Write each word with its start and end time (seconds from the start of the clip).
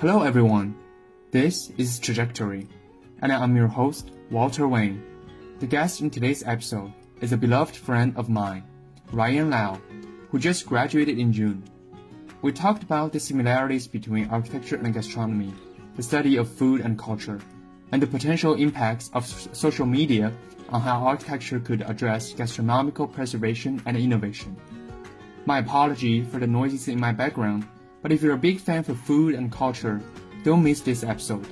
Hello, 0.00 0.22
everyone. 0.22 0.74
This 1.30 1.72
is 1.76 1.98
Trajectory, 1.98 2.66
and 3.20 3.30
I'm 3.30 3.54
your 3.54 3.66
host, 3.66 4.12
Walter 4.30 4.66
Wayne. 4.66 5.04
The 5.58 5.66
guest 5.66 6.00
in 6.00 6.08
today's 6.08 6.42
episode 6.42 6.94
is 7.20 7.32
a 7.32 7.36
beloved 7.36 7.76
friend 7.76 8.14
of 8.16 8.30
mine, 8.30 8.64
Ryan 9.12 9.50
Lau, 9.50 9.78
who 10.30 10.38
just 10.38 10.64
graduated 10.64 11.18
in 11.18 11.34
June. 11.34 11.62
We 12.40 12.50
talked 12.50 12.82
about 12.82 13.12
the 13.12 13.20
similarities 13.20 13.86
between 13.86 14.30
architecture 14.30 14.76
and 14.76 14.94
gastronomy, 14.94 15.52
the 15.96 16.02
study 16.02 16.38
of 16.38 16.48
food 16.48 16.80
and 16.80 16.98
culture, 16.98 17.38
and 17.92 18.00
the 18.00 18.06
potential 18.06 18.54
impacts 18.54 19.10
of 19.12 19.26
social 19.26 19.84
media 19.84 20.32
on 20.70 20.80
how 20.80 21.04
architecture 21.04 21.60
could 21.60 21.82
address 21.82 22.32
gastronomical 22.32 23.06
preservation 23.06 23.82
and 23.84 23.98
innovation. 23.98 24.56
My 25.44 25.58
apology 25.58 26.24
for 26.24 26.38
the 26.38 26.46
noises 26.46 26.88
in 26.88 26.98
my 26.98 27.12
background, 27.12 27.68
but 28.02 28.12
if 28.12 28.22
you're 28.22 28.34
a 28.34 28.38
big 28.38 28.60
fan 28.60 28.82
for 28.82 28.94
food 28.94 29.34
and 29.34 29.52
culture, 29.52 30.00
don't 30.42 30.62
miss 30.62 30.80
this 30.80 31.02
episode. 31.02 31.46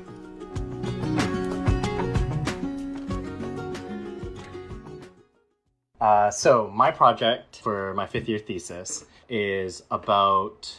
Uh, 6.00 6.30
so, 6.30 6.70
my 6.74 6.90
project 6.90 7.60
for 7.60 7.92
my 7.94 8.06
fifth 8.06 8.28
year 8.28 8.38
thesis 8.38 9.04
is 9.28 9.82
about 9.90 10.74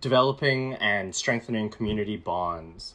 developing 0.00 0.74
and 0.74 1.14
strengthening 1.14 1.70
community 1.70 2.16
bonds 2.16 2.92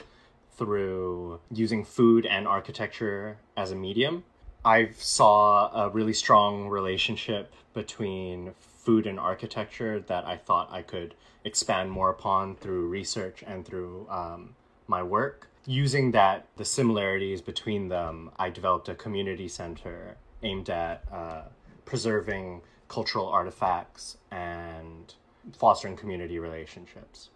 through 0.58 1.40
using 1.52 1.86
food 1.86 2.26
and 2.26 2.48
architecture 2.48 3.38
as 3.56 3.72
a 3.72 3.76
medium. 3.76 4.24
I 4.66 4.90
saw 4.98 5.86
a 5.86 5.90
really 5.90 6.14
strong 6.14 6.68
relationship 6.68 7.54
between 7.74 8.54
food 8.90 9.06
and 9.06 9.20
architecture 9.20 10.00
that 10.08 10.26
I 10.26 10.36
thought 10.36 10.68
I 10.72 10.82
could 10.82 11.14
expand 11.44 11.92
more 11.92 12.10
upon 12.10 12.56
through 12.56 12.88
research 12.88 13.44
and 13.46 13.64
through 13.64 14.08
um, 14.10 14.56
my 14.88 15.04
work. 15.04 15.48
Using 15.68 16.10
that, 16.14 16.48
the 16.58 16.66
similarities 16.66 17.40
between 17.40 17.90
them, 17.90 18.32
I 18.40 18.50
developed 18.50 18.90
a 18.90 18.96
community 18.96 19.48
center 19.48 20.18
aimed 20.42 20.72
at 20.72 21.04
uh, 21.14 21.42
preserving 21.86 22.62
cultural 22.88 23.28
artifacts 23.28 24.18
and 24.32 25.14
fostering 25.56 25.96
community 25.96 26.40
relationships. 26.40 27.30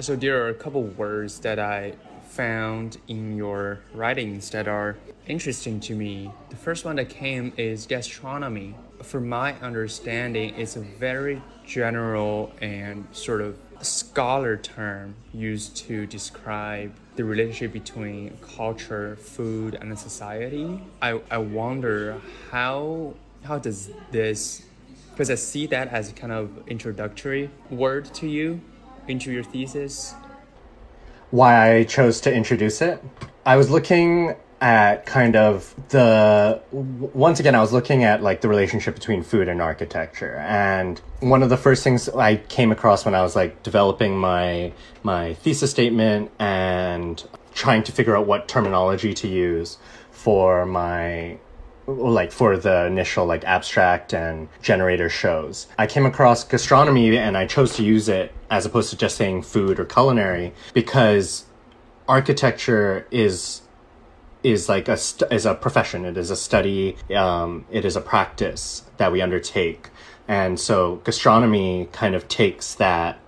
So 0.00 0.16
there 0.16 0.42
are 0.42 0.48
a 0.48 0.54
couple 0.54 0.82
words 0.82 1.38
that 1.46 1.60
I 1.60 1.92
found 2.28 2.96
in 3.06 3.36
your 3.36 3.78
writings 3.92 4.50
that 4.50 4.66
are 4.66 4.96
interesting 5.28 5.78
to 5.86 5.94
me. 5.94 6.32
The 6.50 6.56
first 6.56 6.84
one 6.84 6.96
that 6.96 7.10
came 7.10 7.52
is 7.56 7.86
gastronomy. 7.86 8.74
From 9.04 9.28
my 9.28 9.52
understanding, 9.60 10.54
it's 10.56 10.76
a 10.76 10.80
very 10.80 11.42
general 11.66 12.52
and 12.62 13.06
sort 13.12 13.42
of 13.42 13.58
scholar 13.82 14.56
term 14.56 15.14
used 15.32 15.76
to 15.76 16.06
describe 16.06 16.92
the 17.16 17.22
relationship 17.22 17.72
between 17.72 18.36
culture, 18.56 19.16
food, 19.16 19.74
and 19.74 19.96
society. 19.98 20.80
I, 21.02 21.20
I 21.30 21.38
wonder 21.38 22.20
how 22.50 23.14
how 23.44 23.58
does 23.58 23.90
this 24.10 24.64
because 25.10 25.30
I 25.30 25.34
see 25.34 25.66
that 25.66 25.88
as 25.88 26.10
kind 26.12 26.32
of 26.32 26.66
introductory 26.66 27.50
word 27.70 28.06
to 28.14 28.26
you 28.26 28.60
into 29.06 29.30
your 29.30 29.44
thesis? 29.44 30.14
Why 31.30 31.76
I 31.76 31.84
chose 31.84 32.22
to 32.22 32.32
introduce 32.32 32.80
it? 32.80 33.04
I 33.44 33.56
was 33.56 33.70
looking 33.70 34.34
at 34.64 35.04
kind 35.04 35.36
of 35.36 35.74
the 35.90 36.58
once 36.72 37.38
again 37.38 37.54
I 37.54 37.60
was 37.60 37.70
looking 37.70 38.02
at 38.02 38.22
like 38.22 38.40
the 38.40 38.48
relationship 38.48 38.94
between 38.94 39.22
food 39.22 39.46
and 39.46 39.60
architecture 39.60 40.36
and 40.36 40.98
one 41.20 41.42
of 41.42 41.50
the 41.50 41.58
first 41.58 41.84
things 41.84 42.08
I 42.08 42.36
came 42.36 42.72
across 42.72 43.04
when 43.04 43.14
I 43.14 43.20
was 43.20 43.36
like 43.36 43.62
developing 43.62 44.16
my 44.16 44.72
my 45.02 45.34
thesis 45.34 45.70
statement 45.70 46.30
and 46.38 47.22
trying 47.52 47.82
to 47.82 47.92
figure 47.92 48.16
out 48.16 48.26
what 48.26 48.48
terminology 48.48 49.12
to 49.12 49.28
use 49.28 49.76
for 50.10 50.64
my 50.64 51.36
like 51.86 52.32
for 52.32 52.56
the 52.56 52.86
initial 52.86 53.26
like 53.26 53.44
abstract 53.44 54.14
and 54.14 54.48
generator 54.62 55.10
shows. 55.10 55.66
I 55.76 55.86
came 55.86 56.06
across 56.06 56.42
gastronomy 56.42 57.18
and 57.18 57.36
I 57.36 57.46
chose 57.46 57.76
to 57.76 57.84
use 57.84 58.08
it 58.08 58.32
as 58.50 58.64
opposed 58.64 58.88
to 58.88 58.96
just 58.96 59.18
saying 59.18 59.42
food 59.42 59.78
or 59.78 59.84
culinary 59.84 60.54
because 60.72 61.44
architecture 62.08 63.06
is 63.10 63.60
is 64.44 64.68
like 64.68 64.86
a 64.88 64.96
st- 64.96 65.32
is 65.32 65.46
a 65.46 65.54
profession. 65.54 66.04
It 66.04 66.16
is 66.16 66.30
a 66.30 66.36
study. 66.36 66.96
Um, 67.16 67.64
it 67.72 67.84
is 67.84 67.96
a 67.96 68.00
practice 68.00 68.84
that 68.98 69.10
we 69.10 69.20
undertake, 69.20 69.88
and 70.28 70.60
so 70.60 70.96
gastronomy 71.04 71.88
kind 71.92 72.14
of 72.14 72.28
takes 72.28 72.74
that 72.74 73.18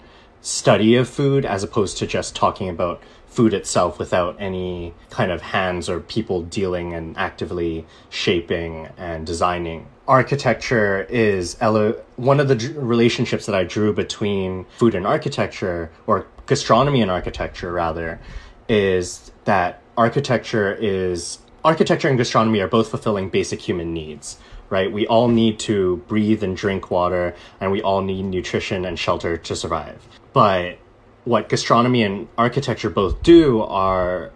study 0.42 0.94
of 0.94 1.08
food 1.08 1.44
as 1.44 1.64
opposed 1.64 1.98
to 1.98 2.06
just 2.06 2.36
talking 2.36 2.68
about 2.68 3.02
food 3.26 3.52
itself 3.52 3.98
without 3.98 4.36
any 4.38 4.94
kind 5.10 5.30
of 5.30 5.42
hands 5.42 5.88
or 5.90 6.00
people 6.00 6.42
dealing 6.42 6.94
and 6.94 7.16
actively 7.18 7.84
shaping 8.08 8.88
and 8.96 9.26
designing. 9.26 9.86
Architecture 10.08 11.02
is 11.10 11.56
ele- 11.60 11.96
one 12.14 12.38
of 12.40 12.48
the 12.48 12.54
d- 12.54 12.72
relationships 12.74 13.44
that 13.46 13.54
I 13.54 13.64
drew 13.64 13.92
between 13.92 14.64
food 14.78 14.94
and 14.94 15.06
architecture, 15.06 15.90
or 16.06 16.26
gastronomy 16.46 17.02
and 17.02 17.10
architecture 17.10 17.72
rather, 17.72 18.20
is 18.68 19.32
that 19.44 19.82
architecture 19.96 20.74
is 20.74 21.38
architecture 21.64 22.08
and 22.08 22.18
gastronomy 22.18 22.60
are 22.60 22.68
both 22.68 22.88
fulfilling 22.88 23.28
basic 23.28 23.60
human 23.60 23.92
needs 23.92 24.38
right 24.70 24.92
we 24.92 25.06
all 25.06 25.28
need 25.28 25.58
to 25.58 25.96
breathe 26.08 26.42
and 26.42 26.56
drink 26.56 26.90
water 26.90 27.34
and 27.60 27.70
we 27.72 27.82
all 27.82 28.02
need 28.02 28.22
nutrition 28.22 28.84
and 28.84 28.98
shelter 28.98 29.36
to 29.36 29.56
survive 29.56 30.06
but 30.32 30.78
what 31.24 31.48
gastronomy 31.48 32.02
and 32.02 32.28
architecture 32.38 32.88
both 32.88 33.22
do 33.22 33.60
are 33.62 34.30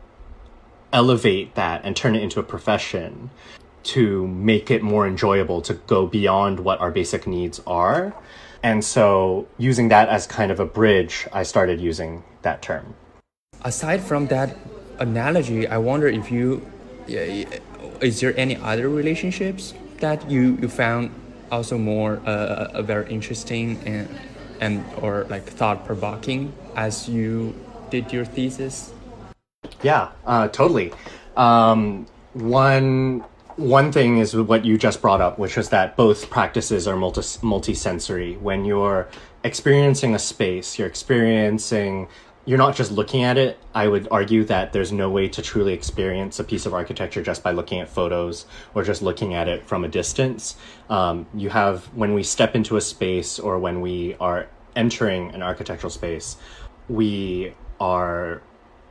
elevate 0.93 1.55
that 1.55 1.83
and 1.85 1.97
turn 1.97 2.17
it 2.17 2.23
into 2.23 2.41
a 2.41 2.43
profession 2.43 3.31
to 3.83 4.27
make 4.27 4.71
it 4.71 4.83
more 4.83 5.07
enjoyable 5.07 5.63
to 5.63 5.75
go 5.75 6.07
beyond 6.07 6.61
what 6.61 6.81
our 6.81 6.91
basic 6.91 7.27
needs 7.27 7.61
are. 7.67 8.15
And 8.63 8.85
so, 8.85 9.49
using 9.57 9.89
that 9.89 10.09
as 10.09 10.27
kind 10.27 10.51
of 10.51 10.61
a 10.61 10.67
bridge, 10.67 11.27
I 11.33 11.45
started 11.45 11.81
using 11.81 12.25
that 12.43 12.61
term. 12.61 12.95
Aside 13.63 14.03
from 14.03 14.27
that 14.27 14.57
analogy, 15.01 15.67
I 15.67 15.79
wonder 15.79 16.07
if 16.07 16.31
you, 16.31 16.65
is 17.09 18.21
there 18.21 18.39
any 18.39 18.57
other 18.57 18.89
relationships 18.89 19.75
that 19.99 20.31
you, 20.31 20.57
you 20.61 20.69
found 20.69 21.11
also 21.51 21.77
more 21.77 22.23
uh, 22.27 22.31
uh 22.79 22.83
very 22.83 23.11
interesting 23.11 23.77
and 23.85 24.09
and 24.61 24.85
or 24.99 25.27
like 25.29 25.43
thought 25.43 25.85
provoking 25.85 26.53
as 26.77 27.09
you 27.09 27.55
did 27.91 28.13
your 28.13 28.25
thesis? 28.25 28.93
Yeah, 29.83 30.13
uh, 30.27 30.49
totally. 30.49 30.93
Um, 31.37 32.07
one 32.35 33.25
one 33.57 33.93
thing 33.93 34.19
is 34.19 34.35
what 34.35 34.65
you 34.65 34.79
just 34.79 35.03
brought 35.03 35.21
up, 35.21 35.39
which 35.39 35.57
was 35.57 35.69
that 35.71 35.97
both 35.97 36.31
practices 36.31 36.87
are 36.87 36.97
multi 36.97 37.23
multi-sensory. 37.43 38.37
When 38.37 38.65
you're 38.65 39.09
experiencing 39.43 40.15
a 40.15 40.19
space, 40.19 40.79
you're 40.79 40.89
experiencing 40.89 42.09
you're 42.47 42.59
not 42.59 42.75
just 42.75 42.91
looking 42.91 43.23
at 43.23 43.37
it. 43.37 43.59
I 43.75 43.87
would 43.87 44.09
argue 44.11 44.45
that 44.45 44.73
there's 44.73 44.93
no 44.93 45.11
way 45.11 45.29
to 45.29 45.43
truly 45.43 45.73
experience 45.73 46.39
a 46.39 46.45
piece 46.45 46.67
of 46.67 46.75
architecture 46.75 47.23
just 47.23 47.43
by 47.43 47.53
looking 47.53 47.81
at 47.81 47.89
photos 47.89 48.47
or 48.75 48.83
just 48.83 49.03
looking 49.03 49.35
at 49.35 49.49
it 49.49 49.67
from 49.67 49.85
a 49.85 49.89
distance. 49.89 50.57
Um, 50.89 51.27
you 51.35 51.51
have, 51.51 51.85
when 51.95 52.15
we 52.15 52.23
step 52.23 52.55
into 52.55 52.77
a 52.77 52.81
space 52.81 53.39
or 53.39 53.59
when 53.59 53.81
we 53.81 54.17
are 54.21 54.49
entering 54.75 55.35
an 55.35 55.43
architectural 55.43 55.91
space, 55.91 56.37
we 56.89 57.55
are 57.79 58.43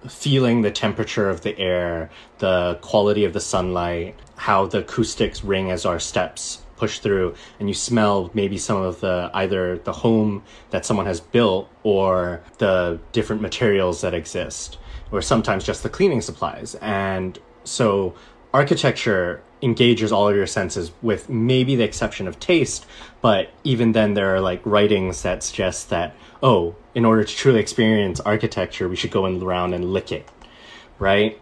feeling 0.07 0.61
the 0.61 0.71
temperature 0.71 1.29
of 1.29 1.41
the 1.41 1.57
air, 1.59 2.09
the 2.37 2.77
quality 2.81 3.25
of 3.25 3.33
the 3.33 3.41
sunlight, 3.41 4.15
how 4.35 4.65
the 4.65 4.79
acoustics 4.79 5.43
ring 5.43 5.71
as 5.71 5.85
our 5.85 5.99
steps 5.99 6.61
push 6.79 6.99
through 6.99 7.35
and 7.59 7.67
you 7.67 7.73
smell 7.73 8.31
maybe 8.33 8.57
some 8.57 8.81
of 8.81 8.99
the 9.01 9.29
either 9.33 9.77
the 9.79 9.91
home 9.91 10.43
that 10.71 10.85
someone 10.85 11.05
has 11.05 11.19
built 11.19 11.69
or 11.83 12.41
the 12.57 12.99
different 13.11 13.41
materials 13.41 14.01
that 14.01 14.13
exist 14.13 14.77
or 15.11 15.21
sometimes 15.21 15.63
just 15.63 15.83
the 15.83 15.89
cleaning 15.89 16.21
supplies. 16.21 16.75
And 16.75 17.37
so 17.63 18.15
architecture 18.53 19.41
engages 19.61 20.11
all 20.11 20.29
of 20.29 20.35
your 20.35 20.47
senses 20.47 20.91
with 21.01 21.29
maybe 21.29 21.75
the 21.75 21.83
exception 21.83 22.29
of 22.29 22.39
taste 22.39 22.85
but 23.19 23.49
even 23.65 23.91
then 23.91 24.13
there 24.13 24.33
are 24.33 24.39
like 24.39 24.61
writings 24.63 25.21
that 25.21 25.43
suggest 25.43 25.89
that 25.89 26.15
oh 26.41 26.73
in 26.95 27.03
order 27.03 27.25
to 27.25 27.35
truly 27.35 27.59
experience 27.59 28.21
architecture 28.21 28.87
we 28.87 28.95
should 28.95 29.11
go 29.11 29.25
around 29.25 29.73
and 29.73 29.91
lick 29.91 30.13
it 30.13 30.25
right? 30.99 31.41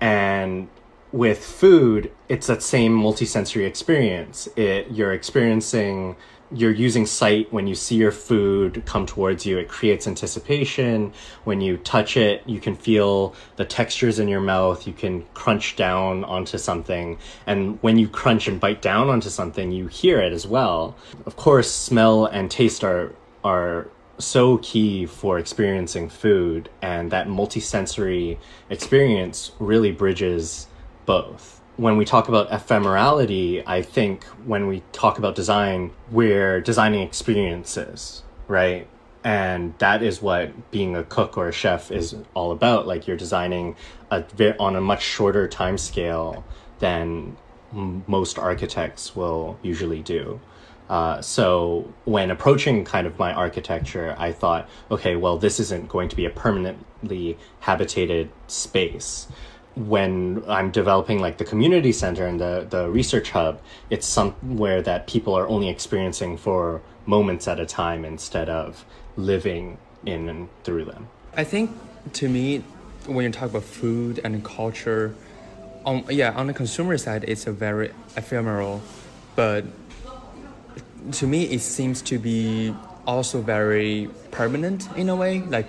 And 0.00 0.68
with 1.12 1.44
food, 1.44 2.12
it's 2.28 2.46
that 2.46 2.62
same 2.62 2.96
multisensory 2.96 3.66
experience. 3.66 4.48
It, 4.56 4.90
you're 4.90 5.12
experiencing, 5.12 6.16
you're 6.52 6.72
using 6.72 7.06
sight 7.06 7.52
when 7.52 7.66
you 7.66 7.74
see 7.74 7.96
your 7.96 8.12
food 8.12 8.82
come 8.86 9.06
towards 9.06 9.44
you. 9.44 9.58
It 9.58 9.68
creates 9.68 10.06
anticipation. 10.06 11.12
When 11.44 11.60
you 11.60 11.78
touch 11.78 12.16
it, 12.16 12.42
you 12.46 12.60
can 12.60 12.76
feel 12.76 13.34
the 13.56 13.64
textures 13.64 14.18
in 14.18 14.28
your 14.28 14.40
mouth. 14.40 14.86
You 14.86 14.92
can 14.92 15.24
crunch 15.34 15.76
down 15.76 16.24
onto 16.24 16.58
something. 16.58 17.18
And 17.46 17.82
when 17.82 17.98
you 17.98 18.08
crunch 18.08 18.46
and 18.46 18.60
bite 18.60 18.82
down 18.82 19.08
onto 19.08 19.30
something, 19.30 19.72
you 19.72 19.88
hear 19.88 20.20
it 20.20 20.32
as 20.32 20.46
well. 20.46 20.96
Of 21.26 21.36
course, 21.36 21.70
smell 21.70 22.26
and 22.26 22.50
taste 22.50 22.84
are, 22.84 23.12
are 23.42 23.88
so 24.18 24.58
key 24.58 25.06
for 25.06 25.38
experiencing 25.38 26.08
food, 26.08 26.68
and 26.82 27.10
that 27.10 27.26
multisensory 27.26 28.38
experience 28.68 29.52
really 29.58 29.92
bridges 29.92 30.66
both. 31.10 31.60
When 31.76 31.96
we 31.96 32.04
talk 32.04 32.28
about 32.28 32.50
ephemerality, 32.50 33.64
I 33.66 33.82
think 33.82 34.22
when 34.46 34.68
we 34.68 34.84
talk 34.92 35.18
about 35.18 35.34
design, 35.34 35.90
we're 36.12 36.60
designing 36.60 37.00
experiences, 37.02 38.22
right? 38.46 38.86
And 39.24 39.74
that 39.78 40.04
is 40.04 40.22
what 40.22 40.70
being 40.70 40.94
a 40.94 41.02
cook 41.02 41.36
or 41.36 41.48
a 41.48 41.52
chef 41.52 41.90
is 41.90 42.14
all 42.34 42.52
about. 42.52 42.86
Like 42.86 43.08
you're 43.08 43.16
designing 43.16 43.74
a 44.12 44.22
on 44.60 44.76
a 44.76 44.80
much 44.80 45.02
shorter 45.02 45.48
time 45.48 45.78
scale 45.78 46.44
than 46.78 47.36
most 47.72 48.38
architects 48.38 49.16
will 49.16 49.58
usually 49.62 50.02
do. 50.02 50.40
Uh, 50.88 51.20
so 51.20 51.92
when 52.04 52.30
approaching 52.30 52.84
kind 52.84 53.08
of 53.08 53.18
my 53.18 53.32
architecture, 53.32 54.14
I 54.16 54.30
thought, 54.30 54.68
okay, 54.92 55.16
well, 55.16 55.38
this 55.38 55.58
isn't 55.58 55.88
going 55.88 56.08
to 56.08 56.14
be 56.14 56.24
a 56.24 56.30
permanently 56.30 57.36
habitated 57.58 58.30
space. 58.46 59.26
When 59.76 60.42
I'm 60.48 60.70
developing 60.70 61.20
like 61.20 61.38
the 61.38 61.44
community 61.44 61.92
center 61.92 62.26
and 62.26 62.40
the, 62.40 62.66
the 62.68 62.90
research 62.90 63.30
hub, 63.30 63.60
it's 63.88 64.06
somewhere 64.06 64.82
that 64.82 65.06
people 65.06 65.34
are 65.34 65.48
only 65.48 65.68
experiencing 65.68 66.36
for 66.36 66.82
moments 67.06 67.48
at 67.48 67.60
a 67.60 67.66
time 67.66 68.04
instead 68.04 68.48
of 68.48 68.84
living 69.16 69.78
in 70.04 70.28
and 70.28 70.48
through 70.64 70.84
them. 70.86 71.08
I 71.36 71.44
think 71.44 71.70
to 72.14 72.28
me, 72.28 72.64
when 73.06 73.24
you 73.24 73.30
talk 73.30 73.50
about 73.50 73.62
food 73.62 74.20
and 74.24 74.44
culture, 74.44 75.14
on 75.84 76.04
yeah, 76.10 76.32
on 76.32 76.46
the 76.46 76.52
consumer 76.52 76.98
side, 76.98 77.24
it's 77.26 77.46
a 77.46 77.52
very 77.52 77.90
ephemeral, 78.16 78.82
but 79.36 79.64
to 81.12 81.26
me, 81.26 81.44
it 81.44 81.60
seems 81.60 82.02
to 82.02 82.18
be 82.18 82.74
also 83.06 83.40
very 83.40 84.10
permanent 84.30 84.88
in 84.96 85.08
a 85.08 85.16
way, 85.16 85.40
like 85.40 85.66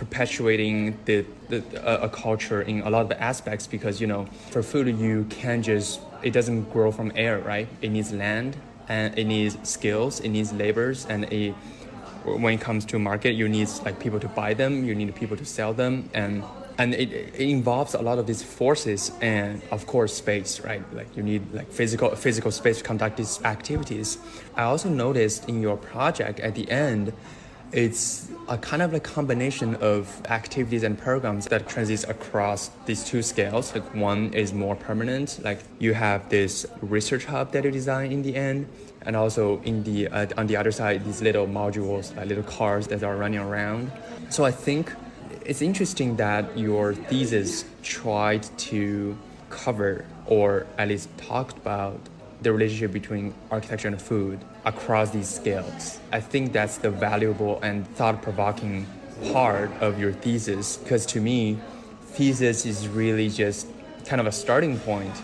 perpetuating 0.00 0.98
the, 1.04 1.26
the 1.50 1.58
uh, 1.86 2.06
a 2.06 2.08
culture 2.08 2.62
in 2.62 2.80
a 2.88 2.90
lot 2.90 3.04
of 3.04 3.12
aspects. 3.12 3.66
Because 3.66 4.00
you 4.00 4.06
know, 4.06 4.24
for 4.50 4.62
food, 4.62 4.86
you 4.98 5.26
can't 5.28 5.62
just 5.62 6.00
it 6.22 6.32
doesn't 6.32 6.72
grow 6.72 6.90
from 6.90 7.12
air, 7.14 7.38
right? 7.40 7.68
It 7.82 7.90
needs 7.90 8.10
land 8.10 8.56
and 8.88 9.16
it 9.18 9.26
needs 9.26 9.56
skills, 9.62 10.20
it 10.20 10.30
needs 10.30 10.52
labors, 10.54 11.06
and 11.06 11.24
it 11.30 11.52
when 12.24 12.54
it 12.54 12.60
comes 12.60 12.84
to 12.86 12.98
market, 12.98 13.32
you 13.32 13.46
need 13.48 13.68
like 13.84 14.00
people 14.00 14.20
to 14.20 14.28
buy 14.28 14.54
them, 14.54 14.84
you 14.84 14.94
need 14.94 15.14
people 15.14 15.36
to 15.36 15.44
sell 15.44 15.72
them, 15.74 16.08
and 16.14 16.44
and 16.78 16.94
it, 16.94 17.12
it 17.12 17.48
involves 17.58 17.92
a 17.92 18.00
lot 18.00 18.18
of 18.18 18.26
these 18.26 18.42
forces 18.42 19.12
and 19.20 19.60
of 19.70 19.86
course 19.86 20.14
space 20.14 20.60
right 20.60 20.82
like 20.94 21.14
you 21.14 21.22
need 21.22 21.42
like 21.52 21.70
physical 21.70 22.08
physical 22.16 22.50
space 22.50 22.78
to 22.78 22.84
conduct 22.84 23.18
these 23.18 23.42
activities 23.44 24.16
i 24.56 24.62
also 24.62 24.88
noticed 24.88 25.46
in 25.46 25.60
your 25.60 25.76
project 25.76 26.40
at 26.40 26.54
the 26.54 26.70
end 26.70 27.12
it's 27.72 28.30
a 28.48 28.58
kind 28.58 28.82
of 28.82 28.94
a 28.94 29.00
combination 29.00 29.76
of 29.76 30.20
activities 30.26 30.82
and 30.82 30.98
programs 30.98 31.46
that 31.46 31.68
transits 31.68 32.04
across 32.04 32.70
these 32.84 33.04
two 33.04 33.22
scales. 33.22 33.72
Like 33.74 33.94
one 33.94 34.34
is 34.34 34.52
more 34.52 34.74
permanent, 34.74 35.38
like 35.42 35.60
you 35.78 35.94
have 35.94 36.28
this 36.28 36.66
research 36.82 37.24
hub 37.26 37.52
that 37.52 37.64
you 37.64 37.70
design 37.70 38.10
in 38.10 38.22
the 38.22 38.34
end, 38.34 38.68
and 39.02 39.14
also 39.16 39.60
in 39.62 39.84
the 39.84 40.08
uh, 40.08 40.26
on 40.36 40.46
the 40.46 40.56
other 40.56 40.72
side 40.72 41.04
these 41.04 41.22
little 41.22 41.46
modules, 41.46 42.14
like 42.16 42.26
little 42.26 42.44
cars 42.44 42.88
that 42.88 43.02
are 43.04 43.16
running 43.16 43.38
around. 43.38 43.92
So 44.30 44.44
I 44.44 44.50
think 44.50 44.92
it's 45.44 45.62
interesting 45.62 46.16
that 46.16 46.58
your 46.58 46.94
thesis 46.94 47.64
tried 47.82 48.42
to 48.58 49.16
cover 49.48 50.04
or 50.26 50.66
at 50.78 50.88
least 50.88 51.08
talked 51.18 51.56
about 51.58 52.00
the 52.42 52.52
relationship 52.52 52.92
between 52.92 53.34
architecture 53.50 53.88
and 53.88 54.00
food 54.00 54.40
across 54.64 55.10
these 55.10 55.28
scales. 55.28 56.00
I 56.12 56.20
think 56.20 56.52
that's 56.52 56.78
the 56.78 56.90
valuable 56.90 57.60
and 57.62 57.86
thought 57.96 58.22
provoking 58.22 58.86
part 59.32 59.70
of 59.80 59.98
your 59.98 60.12
thesis 60.12 60.76
because 60.76 61.06
to 61.06 61.20
me, 61.20 61.58
thesis 62.12 62.66
is 62.66 62.88
really 62.88 63.28
just 63.28 63.66
kind 64.04 64.20
of 64.20 64.26
a 64.26 64.32
starting 64.32 64.78
point. 64.80 65.14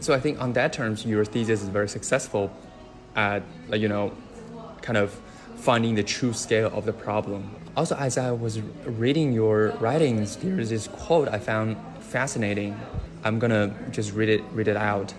So 0.00 0.14
I 0.14 0.20
think 0.20 0.40
on 0.40 0.52
that 0.54 0.72
terms, 0.72 1.04
your 1.04 1.24
thesis 1.24 1.62
is 1.62 1.68
very 1.68 1.88
successful 1.88 2.52
at, 3.16 3.42
you 3.72 3.88
know, 3.88 4.12
kind 4.82 4.96
of 4.96 5.18
finding 5.56 5.94
the 5.94 6.02
true 6.02 6.32
scale 6.32 6.70
of 6.72 6.86
the 6.86 6.92
problem. 6.92 7.54
Also, 7.76 7.96
as 7.96 8.18
I 8.18 8.30
was 8.30 8.60
reading 8.84 9.32
your 9.32 9.68
writings, 9.80 10.36
there's 10.36 10.70
this 10.70 10.88
quote 10.88 11.28
I 11.28 11.38
found 11.38 11.76
fascinating. 12.00 12.78
I'm 13.24 13.38
gonna 13.38 13.74
just 13.90 14.12
read 14.12 14.28
it 14.28 14.42
read 14.52 14.68
it 14.68 14.76
out. 14.76 15.12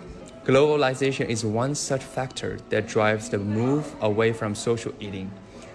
Globalization 0.44 1.28
is 1.28 1.44
one 1.44 1.76
such 1.76 2.02
factor 2.02 2.58
that 2.70 2.88
drives 2.88 3.28
the 3.28 3.38
move 3.38 3.94
away 4.00 4.32
from 4.32 4.56
social 4.56 4.92
eating. 4.98 5.30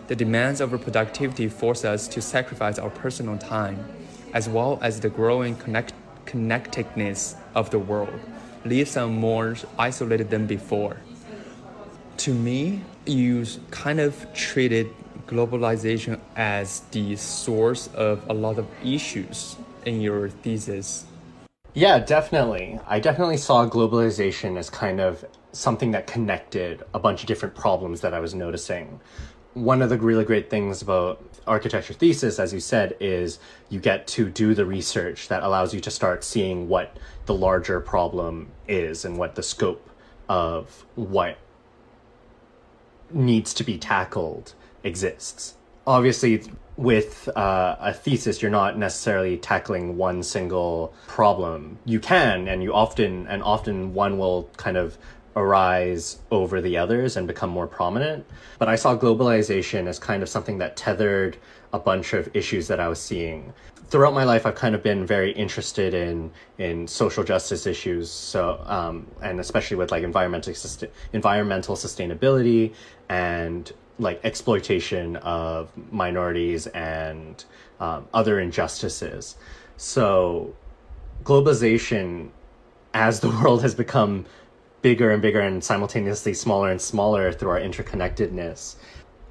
The 0.08 0.16
demands 0.16 0.60
of 0.60 0.72
productivity 0.72 1.48
force 1.48 1.86
us 1.86 2.06
to 2.10 2.22
sacrifice 2.22 2.78
our 2.78 2.90
personal 2.90 3.38
time, 3.38 3.86
as 4.34 4.50
well 4.50 4.78
as 4.82 5.00
the 5.00 5.08
growing 5.08 5.56
connect- 5.56 5.94
connectedness 6.26 7.38
of 7.56 7.70
the 7.70 7.80
world, 7.80 8.20
leaves 8.66 8.98
us 8.98 9.10
more 9.10 9.56
isolated 9.80 10.30
than 10.30 10.48
before. 10.48 10.98
To 12.18 12.34
me, 12.34 12.82
you 13.06 13.46
kind 13.72 14.02
of 14.02 14.28
treated 14.34 14.88
globalization 15.28 16.20
as 16.36 16.82
the 16.92 17.16
source 17.16 17.88
of 17.94 18.22
a 18.30 18.34
lot 18.34 18.58
of 18.58 18.68
issues 18.84 19.56
in 19.86 20.02
your 20.02 20.28
thesis. 20.28 21.06
Yeah, 21.78 22.00
definitely. 22.00 22.80
I 22.88 23.00
definitely 23.00 23.38
saw 23.38 23.70
globalization 23.70 24.58
as 24.58 24.68
kind 24.68 25.00
of 25.00 25.24
something 25.52 25.92
that 25.92 26.08
connected 26.08 26.82
a 26.92 26.98
bunch 26.98 27.22
of 27.22 27.28
different 27.28 27.54
problems 27.54 28.02
that 28.02 28.16
I 28.16 28.20
was 28.20 28.34
noticing. 28.34 29.00
One 29.54 29.84
of 29.84 29.90
the 29.90 30.00
really 30.00 30.26
great 30.26 30.50
things 30.50 30.82
about 30.82 31.24
architecture 31.46 31.94
thesis, 31.94 32.40
as 32.40 32.52
you 32.52 32.60
said, 32.60 32.98
is 33.00 33.38
you 33.70 33.80
get 33.80 34.08
to 34.08 34.28
do 34.28 34.56
the 34.56 34.66
research 34.66 35.28
that 35.28 35.44
allows 35.44 35.72
you 35.72 35.80
to 35.82 35.92
start 35.92 36.24
seeing 36.24 36.68
what 36.68 36.98
the 37.28 37.36
larger 37.36 37.80
problem 37.80 38.54
is 38.68 39.06
and 39.06 39.16
what 39.16 39.36
the 39.36 39.44
scope 39.44 39.88
of 40.28 40.84
what 40.96 41.38
needs 43.12 43.54
to 43.54 43.64
be 43.64 43.78
tackled 43.78 44.56
exists. 44.84 45.54
Obviously, 45.88 46.44
with 46.76 47.30
uh, 47.36 47.78
a 47.80 47.94
thesis, 47.94 48.42
you're 48.42 48.52
not 48.52 48.78
necessarily 48.78 49.38
tackling 49.38 49.98
one 49.98 50.22
single 50.22 50.94
problem. 51.08 51.80
You 51.86 52.00
can, 52.00 52.48
and 52.50 52.62
you 52.62 52.74
often, 52.74 53.26
and 53.28 53.42
often 53.42 53.94
one 53.94 54.18
will 54.18 54.50
kind 54.58 54.78
of 54.78 54.98
arise 55.38 56.20
over 56.30 56.60
the 56.60 56.78
others 56.78 57.16
and 57.16 57.26
become 57.26 57.50
more 57.50 57.68
prominent. 57.68 58.26
But 58.60 58.68
I 58.68 58.76
saw 58.76 58.98
globalization 58.98 59.88
as 59.88 59.98
kind 59.98 60.22
of 60.22 60.30
something 60.30 60.58
that 60.58 60.76
tethered 60.76 61.38
a 61.74 61.80
bunch 61.80 62.14
of 62.14 62.30
issues 62.36 62.68
that 62.68 62.80
I 62.80 62.88
was 62.88 63.00
seeing. 63.00 63.54
Throughout 63.90 64.14
my 64.14 64.26
life, 64.26 64.46
I've 64.46 64.56
kind 64.56 64.76
of 64.76 64.84
been 64.84 65.06
very 65.06 65.32
interested 65.32 65.94
in 65.94 66.32
in 66.58 66.88
social 66.88 67.24
justice 67.24 67.66
issues. 67.66 68.12
So, 68.12 68.62
um, 68.66 69.08
and 69.22 69.40
especially 69.40 69.78
with 69.78 69.92
like 69.92 70.04
environmental 70.04 70.54
environmental 71.14 71.76
sustainability 71.76 72.74
and 73.08 73.72
like 74.00 74.20
exploitation 74.24 75.16
of 75.18 75.72
minorities 75.92 76.68
and 76.68 77.44
um, 77.80 78.08
other 78.14 78.40
injustices. 78.40 79.36
So, 79.78 80.54
globalization, 81.24 82.30
as 82.94 83.20
the 83.20 83.30
world 83.42 83.62
has 83.62 83.76
become 83.76 84.26
bigger 84.82 85.12
and 85.12 85.22
bigger 85.22 85.42
and 85.42 85.64
simultaneously 85.64 86.34
smaller 86.34 86.70
and 86.70 86.82
smaller 86.82 87.32
through 87.32 87.50
our 87.50 87.60
interconnectedness 87.60 88.76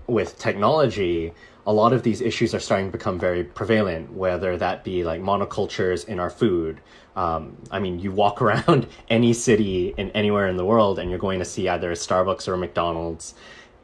with 0.06 0.38
technology, 0.38 1.32
a 1.66 1.73
lot 1.73 1.92
of 1.92 2.02
these 2.02 2.20
issues 2.20 2.54
are 2.54 2.61
starting 2.61 2.87
to 2.87 2.92
become 2.92 3.18
very 3.18 3.42
prevalent, 3.42 4.12
whether 4.12 4.56
that 4.56 4.85
be 4.85 5.02
like 5.02 5.20
monocultures 5.20 6.06
in 6.06 6.20
our 6.20 6.30
food. 6.30 6.80
Um, 7.16 7.56
I 7.70 7.80
mean, 7.80 7.99
you 7.99 8.12
walk 8.12 8.40
around 8.46 8.87
any 9.08 9.32
city 9.32 9.94
in 9.96 10.11
anywhere 10.11 10.46
in 10.49 10.56
the 10.56 10.64
world 10.64 10.99
and 10.99 11.11
you're 11.11 11.18
going 11.18 11.40
to 11.40 11.44
see 11.44 11.68
either 11.68 11.90
a 11.90 11.94
Starbucks 11.94 12.46
or 12.46 12.54
a 12.54 12.58
McDonald's 12.58 13.35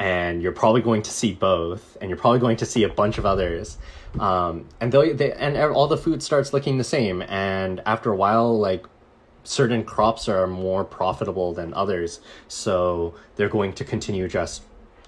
and 0.03 0.43
you're 0.43 0.51
probably 0.51 0.83
going 0.83 1.03
to 1.03 1.13
see 1.13 1.33
both, 1.33 1.97
and 2.01 2.11
you're 2.11 2.19
probably 2.19 2.41
going 2.41 2.57
to 2.57 2.67
see 2.67 2.83
a 2.83 2.89
bunch 2.89 3.19
of 3.19 3.25
others. 3.25 3.79
Um, 4.19 4.67
and 4.81 4.93
they, 4.93 5.33
and 5.33 5.57
all 5.57 5.87
the 5.87 5.97
food 5.97 6.25
starts 6.25 6.53
looking 6.53 6.77
the 6.77 6.85
same, 6.85 7.23
and 7.23 7.81
after 7.87 8.11
a 8.11 8.17
while, 8.17 8.59
like 8.59 8.85
certain 9.45 9.85
crops 9.85 10.29
are 10.29 10.49
more 10.49 10.85
profitable 10.85 11.55
than 11.55 11.73
others, 11.75 12.21
so 12.49 13.15
they're 13.37 13.49
going 13.49 13.75
to 13.75 13.85
continue 13.85 14.27
just 14.27 14.63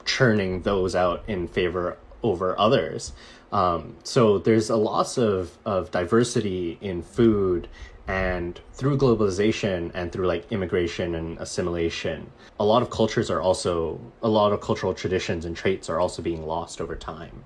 churning 0.05 0.63
those 0.63 0.95
out 0.95 1.25
in 1.27 1.49
favor 1.49 1.99
over 2.23 2.57
others. 2.57 3.13
Um, 3.51 3.97
so 4.05 4.39
there's 4.39 4.71
a 4.71 4.77
loss 4.77 5.19
of, 5.19 5.59
of 5.65 5.91
diversity 5.91 6.79
in 6.81 7.03
food 7.03 7.67
and 8.07 8.61
through 8.73 8.99
globalization 8.99 9.91
and 9.95 10.13
through 10.13 10.27
like 10.27 10.51
immigration 10.53 11.15
and 11.15 11.39
assimilation 11.39 12.31
a 12.61 12.65
lot 12.65 12.83
of 12.83 12.91
cultures 12.91 13.31
are 13.31 13.41
also 13.41 13.99
a 14.23 14.29
lot 14.29 14.53
of 14.53 14.61
cultural 14.61 14.93
traditions 14.93 15.45
and 15.45 15.57
traits 15.57 15.89
are 15.89 16.01
also 16.01 16.21
being 16.21 16.47
lost 16.47 16.81
over 16.81 16.95
time 16.95 17.45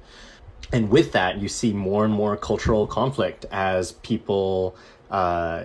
and 0.72 0.90
with 0.90 1.12
that 1.12 1.38
you 1.38 1.48
see 1.48 1.72
more 1.72 2.04
and 2.04 2.12
more 2.12 2.36
cultural 2.36 2.86
conflict 2.86 3.46
as 3.52 3.92
people 3.92 4.76
uh, 5.10 5.62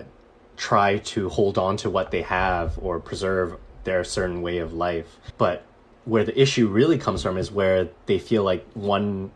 try 0.56 0.98
to 0.98 1.28
hold 1.28 1.58
on 1.58 1.76
to 1.76 1.90
what 1.90 2.10
they 2.10 2.22
have 2.22 2.78
or 2.80 3.00
preserve 3.00 3.58
their 3.82 4.04
certain 4.04 4.42
way 4.42 4.58
of 4.58 4.72
life 4.72 5.18
but 5.38 5.64
where 6.04 6.24
the 6.24 6.38
issue 6.40 6.68
really 6.68 6.98
comes 6.98 7.22
from 7.22 7.36
is 7.36 7.50
where 7.50 7.88
they 8.06 8.18
feel 8.18 8.44
like 8.44 8.64
one 8.74 9.30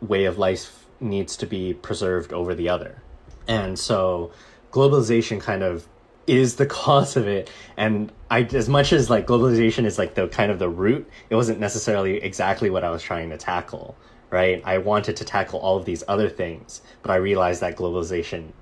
way 0.00 0.24
of 0.24 0.38
life 0.38 0.86
needs 1.00 1.36
to 1.36 1.46
be 1.46 1.74
preserved 1.74 2.32
over 2.32 2.54
the 2.54 2.68
other. 2.68 3.00
And 3.46 3.78
so 3.78 4.32
globalization 4.70 5.40
kind 5.40 5.62
of 5.62 5.86
is 6.26 6.56
the 6.56 6.66
cause 6.80 7.16
of 7.16 7.26
it. 7.26 7.50
And 7.76 8.12
i 8.30 8.42
as 8.42 8.68
much 8.68 8.92
as 8.92 9.08
like 9.08 9.26
globalization 9.26 9.84
is 9.84 9.98
like 9.98 10.14
the 10.14 10.28
kind 10.28 10.50
of 10.50 10.58
the 10.58 10.68
root 10.68 11.08
it 11.30 11.34
wasn't 11.34 11.58
necessarily 11.58 12.22
exactly 12.22 12.68
what 12.68 12.84
i 12.84 12.90
was 12.90 13.02
trying 13.02 13.30
to 13.30 13.36
tackle 13.36 13.96
right? 14.30 14.60
I 14.66 14.76
wanted 14.76 15.16
to 15.16 15.24
tackle 15.24 15.58
all 15.60 15.78
of 15.78 15.86
these 15.86 16.04
other 16.08 16.28
things 16.28 16.82
but 17.02 17.10
i 17.10 17.16
realized 17.16 17.62
that 17.62 17.76
globalization 17.76 18.52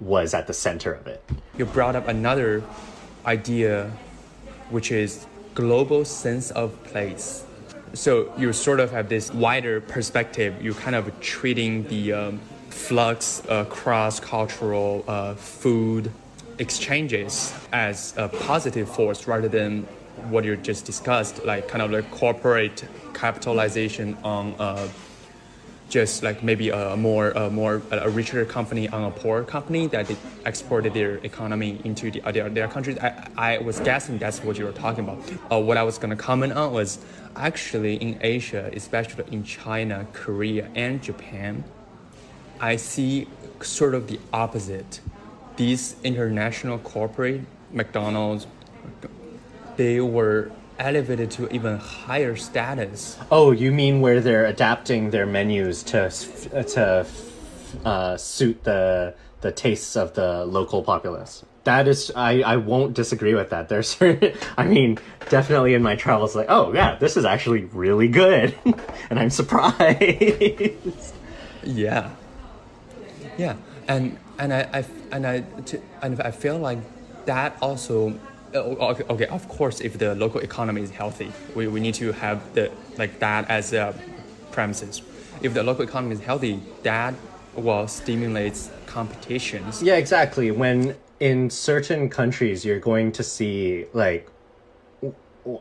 was 0.00 0.34
at 0.34 0.46
the 0.46 0.52
center 0.52 0.92
of 0.92 1.06
it. 1.06 1.22
You 1.56 1.64
brought 1.64 1.96
up 1.96 2.08
another 2.08 2.62
idea 3.26 3.90
which 4.70 4.90
is 4.90 5.26
global 5.54 6.04
sense 6.04 6.50
of 6.50 6.82
place. 6.84 7.44
So 7.92 8.32
you 8.36 8.52
sort 8.52 8.80
of 8.80 8.90
have 8.90 9.08
this 9.08 9.32
wider 9.32 9.80
perspective. 9.80 10.60
You're 10.60 10.74
kind 10.74 10.96
of 10.96 11.18
treating 11.20 11.84
the 11.84 12.12
um, 12.12 12.40
flux 12.74 13.42
across 13.48 14.20
cultural 14.20 15.04
uh, 15.06 15.34
food 15.34 16.10
exchanges 16.58 17.54
as 17.72 18.14
a 18.16 18.28
positive 18.28 18.88
force 18.88 19.26
rather 19.26 19.48
than 19.48 19.82
what 20.28 20.44
you 20.44 20.56
just 20.56 20.84
discussed, 20.84 21.44
like 21.44 21.68
kind 21.68 21.82
of 21.82 21.90
like 21.90 22.10
corporate 22.10 22.84
capitalization 23.14 24.16
on 24.22 24.54
uh, 24.58 24.88
just 25.88 26.22
like 26.22 26.42
maybe 26.42 26.70
a 26.70 26.96
more 26.96 27.30
a 27.30 27.50
more 27.50 27.82
a 27.90 28.10
richer 28.10 28.44
company 28.44 28.88
on 28.88 29.04
a 29.04 29.10
poor 29.10 29.44
company 29.44 29.86
that 29.86 30.10
exported 30.46 30.94
their 30.94 31.16
economy 31.18 31.80
into 31.84 32.10
the, 32.10 32.20
their, 32.32 32.48
their 32.48 32.68
countries. 32.68 32.98
I, 32.98 33.28
I 33.36 33.58
was 33.58 33.80
guessing 33.80 34.18
that's 34.18 34.42
what 34.42 34.58
you 34.58 34.64
were 34.64 34.72
talking 34.72 35.04
about. 35.04 35.18
Uh, 35.52 35.60
what 35.60 35.76
I 35.76 35.82
was 35.82 35.98
gonna 35.98 36.16
comment 36.16 36.52
on 36.54 36.72
was 36.72 36.98
actually 37.36 37.96
in 37.96 38.18
Asia, 38.20 38.70
especially 38.72 39.24
in 39.30 39.44
China, 39.44 40.06
Korea, 40.12 40.68
and 40.74 41.02
Japan, 41.02 41.62
I 42.64 42.76
see 42.76 43.28
sort 43.60 43.94
of 43.94 44.06
the 44.06 44.18
opposite 44.32 45.00
these 45.56 45.96
international 46.02 46.78
corporate 46.78 47.42
McDonald's, 47.70 48.46
they 49.76 50.00
were 50.00 50.50
elevated 50.78 51.30
to 51.32 51.54
even 51.54 51.76
higher 51.76 52.36
status. 52.36 53.18
Oh, 53.30 53.50
you 53.50 53.70
mean 53.70 54.00
where 54.00 54.20
they're 54.22 54.46
adapting 54.46 55.10
their 55.10 55.26
menus 55.26 55.82
to 55.84 56.08
to 56.76 57.06
uh, 57.84 58.16
suit 58.16 58.64
the 58.64 59.14
the 59.42 59.52
tastes 59.52 59.94
of 59.94 60.14
the 60.14 60.46
local 60.46 60.82
populace? 60.82 61.44
That 61.64 61.86
is, 61.86 62.10
I, 62.16 62.40
I 62.42 62.56
won't 62.56 62.94
disagree 62.94 63.34
with 63.34 63.50
that. 63.50 63.68
There's 63.68 63.96
I 64.56 64.64
mean, 64.64 64.98
definitely 65.28 65.74
in 65.74 65.82
my 65.82 65.96
travels, 65.96 66.34
like, 66.34 66.46
oh 66.48 66.72
yeah, 66.72 66.96
this 66.96 67.18
is 67.18 67.26
actually 67.26 67.64
really 67.64 68.08
good, 68.08 68.54
and 69.10 69.18
I'm 69.20 69.30
surprised. 69.30 71.12
Yeah, 71.62 72.10
yeah, 73.38 73.56
and 73.88 74.16
and 74.38 74.52
I, 74.52 74.60
I 74.72 74.84
and 75.12 75.26
I 75.26 75.44
and 76.02 76.20
I 76.20 76.30
feel 76.30 76.58
like 76.58 76.78
that 77.26 77.56
also 77.60 78.18
uh, 78.54 78.58
okay, 78.58 79.26
of 79.26 79.48
course 79.48 79.80
if 79.80 79.98
the 79.98 80.14
local 80.14 80.40
economy 80.40 80.82
is 80.82 80.90
healthy 80.90 81.32
we, 81.56 81.66
we 81.66 81.80
need 81.80 81.94
to 81.94 82.12
have 82.12 82.54
the 82.54 82.70
like 82.98 83.18
that 83.20 83.48
as 83.50 83.72
a 83.72 83.94
premises. 84.52 85.02
If 85.42 85.54
the 85.54 85.62
local 85.62 85.84
economy 85.84 86.14
is 86.14 86.20
healthy 86.20 86.60
that 86.82 87.14
will 87.54 87.88
stimulate 87.88 88.58
competitions. 88.86 89.82
Yeah 89.82 89.96
exactly. 89.96 90.50
When 90.50 90.96
in 91.20 91.50
certain 91.50 92.08
countries 92.08 92.64
you're 92.64 92.80
going 92.80 93.12
to 93.12 93.22
see 93.22 93.86
like 93.92 94.28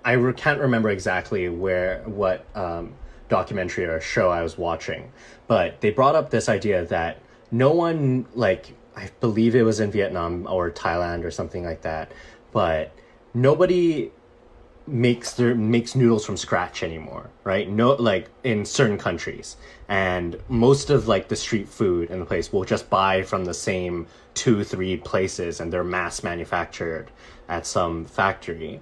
i 0.04 0.16
can't 0.36 0.60
remember 0.60 0.90
exactly 0.90 1.48
where 1.50 2.02
what 2.06 2.46
um, 2.56 2.94
documentary 3.30 3.86
or 3.86 4.02
show 4.02 4.30
i 4.30 4.42
was 4.42 4.58
watching 4.58 5.12
but 5.48 5.80
they 5.82 5.92
brought 5.92 6.16
up 6.16 6.32
this 6.32 6.50
idea 6.50 6.86
that 6.86 7.20
no 7.54 7.72
one 7.72 8.26
like 8.34 8.74
I 8.96 9.10
believe 9.22 9.56
it 9.56 9.64
was 9.64 9.80
in 9.80 9.92
Vietnam 9.92 10.48
or 10.50 10.70
Thailand 10.72 11.24
or 11.24 11.32
something 11.32 11.64
like 11.64 11.84
that, 11.84 12.12
but 12.52 12.92
nobody 13.34 14.12
makes 14.86 15.34
their 15.36 15.56
makes 15.56 15.96
noodles 15.96 16.26
from 16.26 16.36
scratch 16.36 16.84
anymore, 16.84 17.30
right? 17.44 17.70
No, 17.70 17.94
like 17.94 18.30
in 18.44 18.66
certain 18.66 18.98
countries, 18.98 19.56
and 19.88 20.38
most 20.50 20.90
of 20.90 21.08
like 21.08 21.28
the 21.30 21.36
street 21.36 21.70
food 21.70 22.10
in 22.10 22.20
the 22.20 22.26
place 22.26 22.52
will 22.52 22.66
just 22.66 22.90
buy 22.90 23.22
from 23.22 23.46
the 23.46 23.54
same 23.54 24.08
two 24.34 24.64
three 24.64 24.98
places, 24.98 25.60
and 25.60 25.72
they're 25.72 25.84
mass 25.84 26.24
manufactured 26.24 27.12
at 27.48 27.66
some 27.66 28.06
factory. 28.06 28.82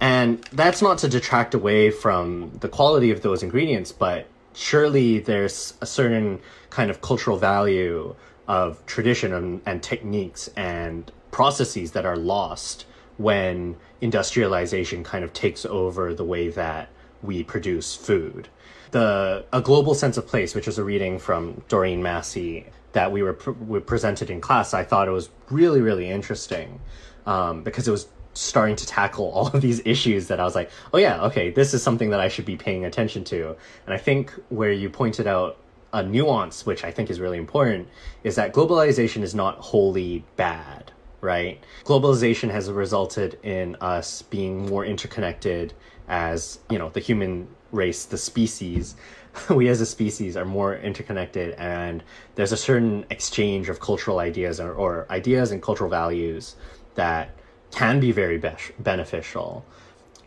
And 0.00 0.42
that's 0.52 0.82
not 0.82 0.98
to 0.98 1.08
detract 1.08 1.54
away 1.54 1.92
from 1.92 2.50
the 2.58 2.68
quality 2.68 3.12
of 3.12 3.22
those 3.22 3.44
ingredients, 3.44 3.92
but 3.92 4.26
surely 4.54 5.18
there's 5.18 5.74
a 5.80 5.86
certain 5.86 6.40
kind 6.70 6.90
of 6.90 7.00
cultural 7.00 7.36
value 7.36 8.14
of 8.48 8.84
tradition 8.86 9.32
and, 9.32 9.60
and 9.66 9.82
techniques 9.82 10.48
and 10.56 11.10
processes 11.30 11.92
that 11.92 12.04
are 12.04 12.16
lost 12.16 12.84
when 13.16 13.76
industrialization 14.00 15.04
kind 15.04 15.24
of 15.24 15.32
takes 15.32 15.64
over 15.64 16.14
the 16.14 16.24
way 16.24 16.48
that 16.48 16.88
we 17.22 17.42
produce 17.42 17.94
food. 17.94 18.48
The 18.90 19.44
A 19.52 19.60
Global 19.60 19.94
Sense 19.94 20.16
of 20.16 20.26
Place, 20.26 20.54
which 20.54 20.68
is 20.68 20.78
a 20.78 20.84
reading 20.84 21.18
from 21.18 21.62
Doreen 21.68 22.02
Massey 22.02 22.66
that 22.92 23.10
we 23.10 23.22
were, 23.22 23.32
pr- 23.32 23.52
we 23.52 23.80
presented 23.80 24.28
in 24.28 24.40
class, 24.40 24.74
I 24.74 24.84
thought 24.84 25.08
it 25.08 25.12
was 25.12 25.30
really, 25.50 25.80
really 25.80 26.10
interesting 26.10 26.80
um, 27.24 27.62
because 27.62 27.88
it 27.88 27.90
was 27.90 28.08
starting 28.34 28.76
to 28.76 28.86
tackle 28.86 29.30
all 29.32 29.48
of 29.48 29.60
these 29.60 29.80
issues 29.84 30.28
that 30.28 30.40
I 30.40 30.44
was 30.44 30.54
like, 30.54 30.70
oh 30.92 30.98
yeah, 30.98 31.22
okay, 31.22 31.50
this 31.50 31.74
is 31.74 31.82
something 31.82 32.10
that 32.10 32.20
I 32.20 32.28
should 32.28 32.44
be 32.44 32.56
paying 32.56 32.84
attention 32.84 33.24
to. 33.24 33.56
And 33.86 33.94
I 33.94 33.98
think 33.98 34.32
where 34.48 34.72
you 34.72 34.88
pointed 34.88 35.26
out 35.26 35.58
a 35.92 36.02
nuance, 36.02 36.64
which 36.64 36.84
I 36.84 36.90
think 36.90 37.10
is 37.10 37.20
really 37.20 37.38
important, 37.38 37.88
is 38.24 38.36
that 38.36 38.52
globalization 38.54 39.22
is 39.22 39.34
not 39.34 39.58
wholly 39.58 40.24
bad, 40.36 40.90
right? 41.20 41.62
Globalization 41.84 42.50
has 42.50 42.70
resulted 42.70 43.38
in 43.42 43.76
us 43.80 44.22
being 44.22 44.66
more 44.66 44.84
interconnected 44.84 45.74
as, 46.08 46.58
you 46.70 46.78
know, 46.78 46.88
the 46.88 47.00
human 47.00 47.46
race, 47.72 48.06
the 48.06 48.18
species. 48.18 48.96
we 49.50 49.68
as 49.68 49.80
a 49.80 49.86
species 49.86 50.36
are 50.36 50.44
more 50.44 50.76
interconnected 50.76 51.54
and 51.54 52.02
there's 52.34 52.52
a 52.52 52.56
certain 52.56 53.04
exchange 53.10 53.68
of 53.68 53.80
cultural 53.80 54.18
ideas 54.18 54.60
or, 54.60 54.72
or 54.72 55.06
ideas 55.10 55.50
and 55.50 55.62
cultural 55.62 55.88
values 55.88 56.56
that 56.94 57.30
can 57.72 57.98
be 57.98 58.12
very 58.12 58.38
be- 58.38 58.50
beneficial. 58.78 59.64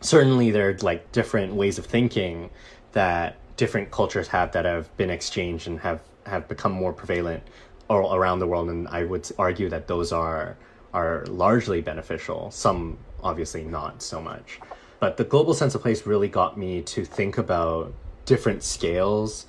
Certainly, 0.00 0.50
there 0.50 0.70
are 0.70 0.76
like 0.82 1.10
different 1.12 1.54
ways 1.54 1.78
of 1.78 1.86
thinking 1.86 2.50
that 2.92 3.36
different 3.56 3.90
cultures 3.90 4.28
have 4.28 4.52
that 4.52 4.64
have 4.64 4.94
been 4.96 5.10
exchanged 5.10 5.66
and 5.66 5.80
have 5.80 6.00
have 6.26 6.48
become 6.48 6.72
more 6.72 6.92
prevalent 6.92 7.42
all 7.88 8.14
around 8.14 8.38
the 8.38 8.46
world 8.46 8.68
and 8.68 8.88
i 8.88 9.04
would 9.04 9.28
argue 9.38 9.68
that 9.68 9.86
those 9.86 10.12
are 10.12 10.56
are 10.92 11.24
largely 11.26 11.80
beneficial 11.80 12.50
some 12.50 12.98
obviously 13.22 13.64
not 13.64 14.02
so 14.02 14.20
much 14.20 14.60
but 14.98 15.16
the 15.16 15.24
global 15.24 15.54
sense 15.54 15.74
of 15.74 15.82
place 15.82 16.06
really 16.06 16.28
got 16.28 16.58
me 16.58 16.82
to 16.82 17.04
think 17.04 17.38
about 17.38 17.92
different 18.24 18.62
scales 18.62 19.46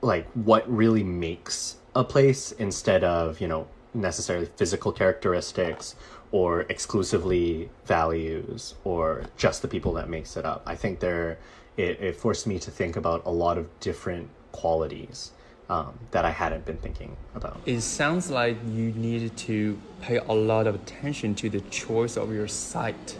like 0.00 0.26
what 0.32 0.68
really 0.70 1.02
makes 1.04 1.76
a 1.94 2.04
place 2.04 2.52
instead 2.52 3.04
of 3.04 3.40
you 3.40 3.48
know 3.48 3.66
necessarily 3.94 4.46
physical 4.56 4.92
characteristics 4.92 5.96
or 6.32 6.62
exclusively 6.68 7.68
values 7.84 8.74
or 8.84 9.24
just 9.36 9.62
the 9.62 9.68
people 9.68 9.92
that 9.92 10.08
makes 10.08 10.36
it 10.36 10.44
up 10.44 10.62
i 10.66 10.74
think 10.74 11.00
there 11.00 11.38
it, 11.76 12.00
it 12.00 12.16
forced 12.16 12.46
me 12.46 12.58
to 12.58 12.70
think 12.70 12.96
about 12.96 13.22
a 13.24 13.30
lot 13.30 13.58
of 13.58 13.66
different 13.80 14.28
qualities 14.52 15.32
um, 15.70 15.98
that 16.10 16.24
I 16.24 16.30
hadn't 16.30 16.66
been 16.66 16.76
thinking 16.78 17.16
about. 17.34 17.60
It 17.64 17.80
sounds 17.80 18.28
like 18.28 18.56
you 18.66 18.92
needed 18.92 19.36
to 19.38 19.80
pay 20.00 20.18
a 20.18 20.32
lot 20.32 20.66
of 20.66 20.74
attention 20.74 21.34
to 21.36 21.48
the 21.48 21.60
choice 21.60 22.16
of 22.16 22.32
your 22.32 22.48
site. 22.48 23.16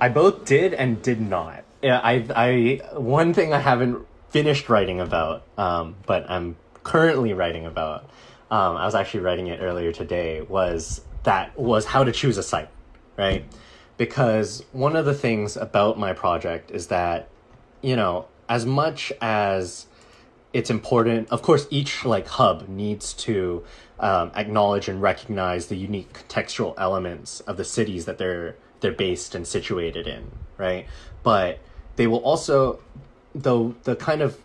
I 0.00 0.10
both 0.10 0.44
did 0.44 0.74
and 0.74 1.00
did 1.02 1.20
not. 1.20 1.64
Yeah, 1.82 2.00
I, 2.02 2.26
I 2.36 2.98
one 2.98 3.32
thing 3.32 3.54
I 3.54 3.58
haven't 3.58 4.06
finished 4.28 4.68
writing 4.68 5.00
about, 5.00 5.44
um, 5.56 5.96
but 6.06 6.28
I'm 6.30 6.56
currently 6.82 7.32
writing 7.32 7.64
about. 7.64 8.04
Um, 8.50 8.76
I 8.76 8.84
was 8.84 8.94
actually 8.94 9.20
writing 9.20 9.46
it 9.46 9.60
earlier 9.62 9.92
today. 9.92 10.42
Was 10.42 11.00
that 11.24 11.58
was 11.58 11.84
how 11.84 12.04
to 12.04 12.12
choose 12.12 12.38
a 12.38 12.42
site, 12.42 12.70
right? 13.16 13.44
because 13.96 14.64
one 14.72 14.96
of 14.96 15.04
the 15.04 15.14
things 15.14 15.56
about 15.56 15.98
my 15.98 16.12
project 16.12 16.70
is 16.70 16.88
that 16.88 17.28
you 17.80 17.96
know 17.96 18.26
as 18.48 18.66
much 18.66 19.12
as 19.20 19.86
it's 20.52 20.70
important 20.70 21.28
of 21.30 21.42
course 21.42 21.66
each 21.70 22.04
like 22.04 22.26
hub 22.26 22.68
needs 22.68 23.12
to 23.14 23.64
um, 24.00 24.30
acknowledge 24.34 24.88
and 24.88 25.00
recognize 25.00 25.66
the 25.66 25.76
unique 25.76 26.12
contextual 26.12 26.74
elements 26.78 27.40
of 27.40 27.56
the 27.56 27.64
cities 27.64 28.04
that 28.04 28.18
they're 28.18 28.56
they're 28.80 28.92
based 28.92 29.34
and 29.34 29.46
situated 29.46 30.06
in 30.06 30.30
right 30.58 30.86
but 31.22 31.58
they 31.96 32.06
will 32.06 32.18
also 32.18 32.80
though 33.34 33.74
the 33.84 33.96
kind 33.96 34.20
of 34.20 34.38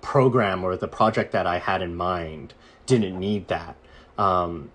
program 0.00 0.64
or 0.64 0.76
the 0.76 0.88
project 0.88 1.32
that 1.32 1.46
i 1.46 1.58
had 1.58 1.82
in 1.82 1.94
mind 1.94 2.54
didn't 2.86 3.18
need 3.18 3.48
that 3.48 3.76
um, 4.16 4.70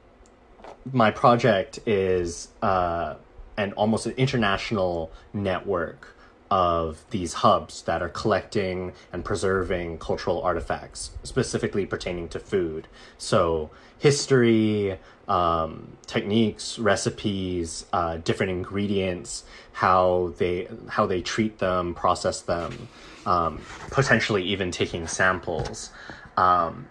my 0.94 1.12
project 1.12 1.80
is 1.86 2.50
uh, 2.62 3.16
and 3.58 3.74
almost 3.74 4.06
an 4.06 4.14
international 4.14 5.12
network 5.34 6.16
of 6.52 7.04
these 7.12 7.34
hubs 7.34 7.84
that 7.84 8.02
are 8.02 8.10
collecting 8.10 8.94
and 9.14 9.24
preserving 9.24 10.00
cultural 10.00 10.42
artifacts, 10.42 11.12
specifically 11.24 11.86
pertaining 11.86 12.28
to 12.30 12.40
food. 12.40 12.88
So, 13.18 13.70
history, 14.00 14.98
um, 15.28 15.98
techniques, 16.08 16.80
recipes, 16.80 17.86
uh, 17.94 18.18
different 18.18 18.52
ingredients, 18.52 19.44
how 19.74 20.34
they 20.38 20.68
how 20.88 21.06
they 21.06 21.22
treat 21.22 21.60
them, 21.60 21.94
process 21.94 22.42
them, 22.42 22.88
um, 23.26 23.62
potentially 23.92 24.44
even 24.44 24.72
taking 24.72 25.06
samples, 25.06 25.92
um, 26.36 26.88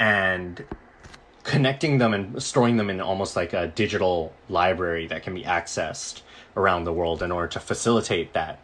and 0.00 0.64
connecting 1.46 1.98
them 1.98 2.12
and 2.12 2.42
storing 2.42 2.76
them 2.76 2.90
in 2.90 3.00
almost 3.00 3.36
like 3.36 3.52
a 3.52 3.68
digital 3.68 4.32
library 4.48 5.06
that 5.06 5.22
can 5.22 5.32
be 5.32 5.44
accessed 5.44 6.22
around 6.56 6.84
the 6.84 6.92
world 6.92 7.22
in 7.22 7.30
order 7.30 7.46
to 7.46 7.60
facilitate 7.60 8.32
that 8.32 8.58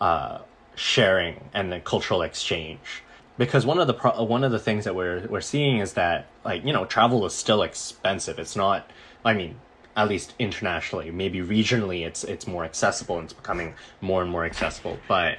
uh, 0.00 0.38
sharing 0.76 1.50
and 1.52 1.72
the 1.72 1.80
cultural 1.80 2.22
exchange. 2.22 3.02
Because 3.36 3.66
one 3.66 3.80
of 3.80 3.88
the 3.88 3.94
pro- 3.94 4.22
one 4.22 4.44
of 4.44 4.52
the 4.52 4.58
things 4.58 4.84
that 4.84 4.94
we're 4.94 5.26
we're 5.28 5.40
seeing 5.40 5.78
is 5.78 5.94
that 5.94 6.26
like 6.44 6.64
you 6.64 6.72
know 6.72 6.84
travel 6.84 7.26
is 7.26 7.34
still 7.34 7.62
expensive. 7.62 8.38
It's 8.38 8.56
not. 8.56 8.88
I 9.24 9.34
mean, 9.34 9.56
at 9.96 10.08
least 10.08 10.34
internationally, 10.38 11.10
maybe 11.10 11.40
regionally, 11.40 12.06
it's 12.06 12.22
it's 12.22 12.46
more 12.46 12.64
accessible 12.64 13.16
and 13.16 13.24
it's 13.24 13.32
becoming 13.32 13.74
more 14.00 14.22
and 14.22 14.30
more 14.30 14.44
accessible. 14.44 14.98
But 15.08 15.38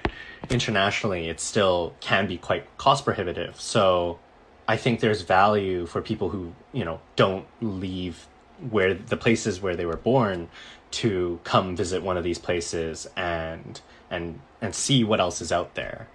internationally, 0.50 1.30
it 1.30 1.40
still 1.40 1.94
can 2.02 2.28
be 2.28 2.38
quite 2.38 2.78
cost 2.78 3.06
prohibitive. 3.06 3.60
So 3.60 4.20
I 4.70 4.78
think 4.78 5.00
there's 5.00 5.24
value 5.24 5.88
for 5.88 6.00
people 6.00 6.30
who 6.30 6.54
you 6.74 6.86
know 6.86 7.02
don't 7.16 7.48
leave 7.60 8.28
where 8.70 8.94
the 8.94 9.18
places 9.18 9.60
where 9.60 9.76
they 9.76 9.88
were 9.88 9.98
born 9.98 10.48
to 10.92 11.40
come 11.44 11.76
visit 11.76 12.04
one 12.04 12.18
of 12.18 12.24
these 12.24 12.38
places 12.38 13.08
and 13.18 13.82
and 14.12 14.40
and 14.62 14.76
see 14.76 15.04
what 15.04 15.20
else 15.20 15.42
is 15.42 15.52
out 15.52 15.74
there 15.74 16.08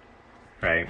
right? 0.61 0.87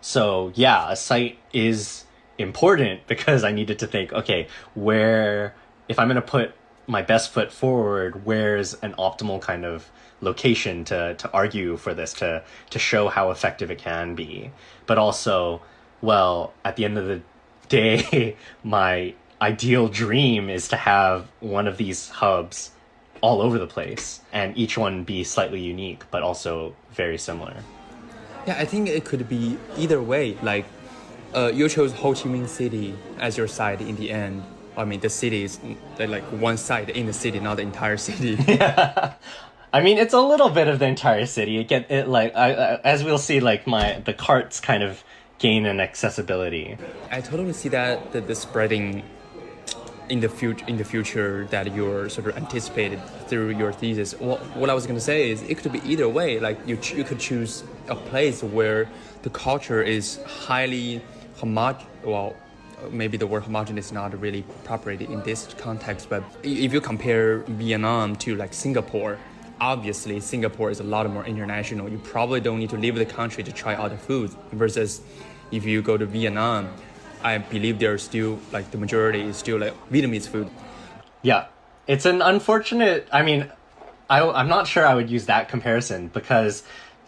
So 0.00 0.52
yeah 0.54 0.92
a 0.92 0.96
site 0.96 1.36
is 1.52 2.04
important 2.38 3.06
because 3.12 3.42
i 3.42 3.50
needed 3.50 3.80
to 3.80 3.86
think 3.86 4.12
okay 4.12 4.46
where 4.74 5.54
if 5.88 5.98
i'm 5.98 6.06
going 6.06 6.14
to 6.14 6.22
put 6.22 6.54
my 6.86 7.02
best 7.02 7.32
foot 7.32 7.52
forward 7.52 8.24
where's 8.24 8.74
an 8.74 8.94
optimal 8.94 9.40
kind 9.42 9.64
of 9.64 9.90
location 10.20 10.84
to 10.84 11.14
to 11.14 11.30
argue 11.32 11.76
for 11.76 11.92
this 11.92 12.12
to 12.12 12.42
to 12.70 12.78
show 12.78 13.08
how 13.08 13.30
effective 13.30 13.70
it 13.70 13.78
can 13.78 14.14
be? 14.14 14.50
But 14.86 14.98
also 14.98 15.62
well 16.02 16.52
at 16.64 16.76
the 16.76 16.84
end 16.84 16.98
of 16.98 17.06
the 17.06 17.20
day 17.68 18.36
my 18.64 19.14
ideal 19.40 19.88
dream 19.88 20.50
is 20.50 20.68
to 20.68 20.76
have 20.76 21.28
one 21.40 21.66
of 21.66 21.76
these 21.76 22.08
hubs 22.08 22.70
all 23.22 23.40
over 23.40 23.58
the 23.58 23.66
place 23.66 24.20
and 24.32 24.56
each 24.56 24.76
one 24.76 25.04
be 25.04 25.24
slightly 25.24 25.60
unique 25.60 26.04
but 26.10 26.22
also 26.22 26.74
very 26.92 27.18
similar. 27.18 27.56
Yeah, 28.46 28.56
I 28.58 28.64
think 28.64 28.88
it 28.88 29.04
could 29.04 29.28
be 29.28 29.58
either 29.76 30.02
way. 30.02 30.36
Like, 30.42 30.64
uh, 31.34 31.50
you 31.52 31.68
chose 31.68 31.92
Ho 31.92 32.14
Chi 32.14 32.22
Minh 32.22 32.48
City 32.48 32.94
as 33.18 33.36
your 33.36 33.46
site 33.46 33.80
in 33.80 33.96
the 33.96 34.10
end. 34.10 34.42
I 34.76 34.84
mean, 34.84 35.00
the 35.00 35.10
city 35.10 35.44
is 35.44 35.60
like 35.98 36.22
one 36.24 36.56
side 36.56 36.90
in 36.90 37.06
the 37.06 37.12
city, 37.12 37.38
not 37.38 37.56
the 37.56 37.62
entire 37.62 37.96
city. 37.96 38.42
yeah. 38.48 39.14
I 39.72 39.82
mean, 39.82 39.98
it's 39.98 40.14
a 40.14 40.20
little 40.20 40.48
bit 40.48 40.66
of 40.66 40.80
the 40.80 40.86
entire 40.86 41.26
city. 41.26 41.58
It 41.58 41.68
get 41.68 41.90
it 41.90 42.08
like 42.08 42.34
I, 42.34 42.52
I, 42.52 42.80
as 42.80 43.04
we'll 43.04 43.18
see, 43.18 43.38
like 43.38 43.68
my 43.68 44.00
the 44.04 44.12
carts 44.12 44.58
kind 44.58 44.82
of 44.82 45.04
gain 45.40 45.66
in 45.66 45.80
accessibility. 45.80 46.76
I 47.10 47.20
totally 47.20 47.52
see 47.52 47.70
that 47.70 48.12
the, 48.12 48.20
the 48.20 48.34
spreading 48.34 49.02
in 50.10 50.20
the 50.20 50.28
future 50.28 50.64
in 50.66 50.76
the 50.76 50.84
future 50.84 51.46
that 51.50 51.74
you're 51.74 52.08
sort 52.08 52.26
of 52.26 52.36
anticipated 52.36 53.00
through 53.28 53.50
your 53.50 53.72
thesis 53.72 54.18
well, 54.18 54.38
what 54.54 54.68
i 54.68 54.74
was 54.74 54.84
going 54.84 54.96
to 54.96 55.00
say 55.00 55.30
is 55.30 55.40
it 55.42 55.56
could 55.56 55.70
be 55.70 55.80
either 55.84 56.08
way 56.08 56.40
like 56.40 56.58
you, 56.66 56.76
you 56.96 57.04
could 57.04 57.20
choose 57.20 57.62
a 57.88 57.94
place 57.94 58.42
where 58.42 58.88
the 59.22 59.30
culture 59.30 59.80
is 59.82 60.18
highly 60.26 61.00
homogeneous 61.36 61.86
well 62.02 62.34
maybe 62.90 63.16
the 63.16 63.26
word 63.26 63.44
homogeneous 63.44 63.86
is 63.86 63.92
not 63.92 64.20
really 64.20 64.42
proper 64.64 64.90
in 64.90 65.22
this 65.22 65.54
context 65.58 66.10
but 66.10 66.24
if 66.42 66.72
you 66.72 66.80
compare 66.80 67.38
vietnam 67.46 68.16
to 68.16 68.34
like 68.34 68.52
singapore 68.52 69.16
obviously 69.60 70.18
singapore 70.18 70.72
is 70.72 70.80
a 70.80 70.84
lot 70.84 71.08
more 71.08 71.24
international 71.24 71.88
you 71.88 71.98
probably 71.98 72.40
don't 72.40 72.58
need 72.58 72.70
to 72.70 72.76
leave 72.76 72.96
the 72.96 73.06
country 73.06 73.44
to 73.44 73.52
try 73.52 73.74
other 73.74 73.96
foods 73.96 74.34
versus 74.50 75.02
if 75.50 75.64
you 75.64 75.82
go 75.82 75.96
to 75.96 76.06
vietnam 76.06 76.68
I 77.22 77.38
believe 77.38 77.78
there's 77.78 78.02
still 78.02 78.38
like 78.52 78.70
the 78.70 78.78
majority 78.78 79.20
is 79.20 79.36
still 79.36 79.58
like 79.58 79.74
Vietnamese 79.90 80.28
food. 80.28 80.50
Yeah, 81.22 81.46
it's 81.86 82.06
an 82.06 82.22
unfortunate. 82.22 83.08
I 83.12 83.22
mean, 83.22 83.50
I 84.08 84.22
I'm 84.22 84.48
not 84.48 84.66
sure 84.66 84.86
I 84.86 84.94
would 84.94 85.10
use 85.10 85.26
that 85.26 85.48
comparison 85.48 86.08
because. 86.08 86.62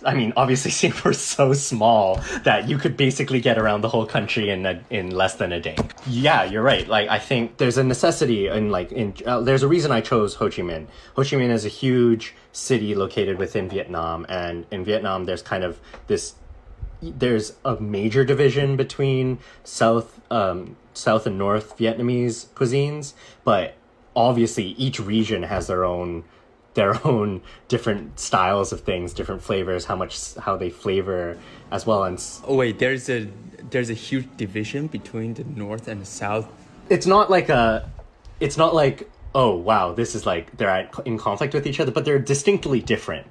I 0.05 0.15
mean, 0.15 0.33
obviously, 0.37 0.71
Singapore's 0.83 1.21
so 1.21 1.53
small 1.53 2.21
that 2.43 2.69
you 2.69 2.77
could 2.77 2.97
basically 2.97 3.41
get 3.41 3.57
around 3.57 3.83
the 3.83 3.89
whole 3.89 4.05
country 4.05 4.51
in 4.51 4.67
a, 4.67 4.83
in 4.91 5.13
less 5.13 5.37
than 5.37 5.53
a 5.53 5.61
day. 5.61 5.77
Yeah, 6.09 6.43
you're 6.43 6.65
right. 6.65 6.89
Like, 6.89 7.09
I 7.09 7.21
think 7.21 7.59
there's 7.59 7.79
a 7.79 7.85
necessity 7.85 8.49
and 8.49 8.73
like 8.73 8.91
in 8.91 9.15
uh, 9.25 9.43
there's 9.43 9.63
a 9.63 9.69
reason 9.69 9.93
I 9.93 10.01
chose 10.01 10.35
Ho 10.35 10.51
Chi 10.51 10.63
Minh. 10.63 10.89
Ho 11.15 11.23
Chi 11.23 11.37
Minh 11.37 11.51
is 11.51 11.65
a 11.65 11.69
huge 11.69 12.35
city 12.51 12.97
located 12.97 13.39
within 13.39 13.69
Vietnam, 13.69 14.27
and 14.29 14.67
in 14.73 14.85
Vietnam, 14.85 15.25
there's 15.27 15.41
kind 15.41 15.63
of 15.63 15.79
this 16.09 16.35
there's 17.03 17.55
a 17.65 17.77
major 17.81 18.25
division 18.25 18.77
between 18.77 19.39
South 19.65 20.21
um, 20.31 20.77
South 20.95 21.27
and 21.27 21.37
North 21.37 21.77
Vietnamese 21.77 22.47
cuisines, 22.55 23.15
but 23.45 23.75
obviously 24.15 24.69
each 24.79 25.01
region 25.01 25.43
has 25.45 25.67
their 25.67 25.85
own 25.85 26.25
their 26.75 27.07
own 27.07 27.43
different 27.69 28.19
styles 28.19 28.73
of 28.73 28.81
things, 28.81 29.13
different 29.13 29.43
flavors, 29.43 29.87
how 29.87 29.97
much 29.97 30.35
how 30.37 30.57
they 30.57 30.71
flavor 30.71 31.39
as 31.71 31.87
well. 31.87 32.05
And 32.05 32.23
oh 32.47 32.55
wait, 32.55 32.79
there's 32.79 33.09
a 33.09 33.29
there's 33.71 33.91
a 33.91 33.95
huge 33.95 34.29
division 34.37 34.87
between 34.87 35.35
the 35.35 35.45
North 35.45 35.89
and 35.89 36.01
the 36.01 36.07
South. 36.07 36.49
It's 36.89 37.07
not 37.07 37.31
like 37.31 37.49
a, 37.49 37.91
it's 38.41 38.57
not 38.57 38.75
like 38.75 39.11
oh 39.35 39.57
wow 39.57 39.95
this 39.95 40.15
is 40.15 40.27
like 40.27 40.55
they're 40.59 40.69
at, 40.69 40.95
in 41.07 41.19
conflict 41.19 41.55
with 41.55 41.67
each 41.67 41.81
other, 41.81 41.91
but 41.91 42.05
they're 42.05 42.19
distinctly 42.19 42.81
different 42.81 43.27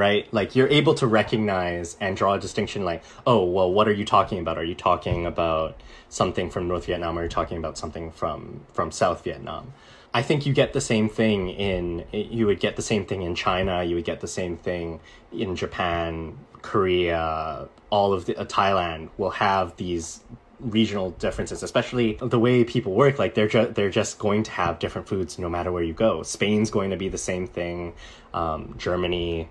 right? 0.00 0.32
Like 0.32 0.56
you're 0.56 0.68
able 0.68 0.94
to 0.94 1.06
recognize 1.06 1.94
and 2.00 2.16
draw 2.16 2.32
a 2.32 2.40
distinction 2.40 2.86
like, 2.86 3.04
oh, 3.26 3.44
well, 3.44 3.70
what 3.70 3.86
are 3.86 3.92
you 3.92 4.06
talking 4.06 4.38
about? 4.38 4.56
Are 4.56 4.64
you 4.64 4.74
talking 4.74 5.26
about 5.26 5.78
something 6.08 6.48
from 6.50 6.66
North 6.66 6.86
Vietnam 6.86 7.18
or 7.18 7.20
are 7.20 7.24
you 7.24 7.28
talking 7.28 7.58
about 7.58 7.76
something 7.76 8.10
from 8.10 8.62
from 8.72 8.90
South 8.90 9.22
Vietnam? 9.22 9.74
I 10.14 10.22
think 10.22 10.46
you 10.46 10.54
get 10.54 10.72
the 10.72 10.80
same 10.80 11.10
thing 11.10 11.50
in 11.50 12.06
you 12.12 12.46
would 12.46 12.60
get 12.60 12.76
the 12.76 12.82
same 12.82 13.04
thing 13.04 13.20
in 13.22 13.34
China, 13.34 13.84
you 13.84 13.94
would 13.94 14.06
get 14.06 14.20
the 14.20 14.32
same 14.40 14.56
thing 14.56 15.00
in 15.32 15.54
Japan, 15.54 16.38
Korea, 16.62 17.68
all 17.90 18.14
of 18.14 18.24
the 18.24 18.36
uh, 18.38 18.46
Thailand 18.46 19.10
will 19.18 19.30
have 19.30 19.76
these 19.76 20.20
regional 20.60 21.10
differences, 21.12 21.62
especially 21.62 22.18
the 22.20 22.38
way 22.38 22.64
people 22.64 22.92
work. 22.92 23.18
Like 23.18 23.34
they're 23.34 23.48
just 23.48 23.74
they're 23.74 23.90
just 23.90 24.18
going 24.18 24.44
to 24.44 24.50
have 24.50 24.78
different 24.78 25.08
foods 25.08 25.38
no 25.38 25.50
matter 25.50 25.70
where 25.70 25.82
you 25.82 25.92
go. 25.92 26.22
Spain's 26.22 26.70
going 26.70 26.90
to 26.90 26.96
be 26.96 27.08
the 27.10 27.18
same 27.18 27.46
thing. 27.46 27.92
Um, 28.32 28.74
Germany, 28.78 29.48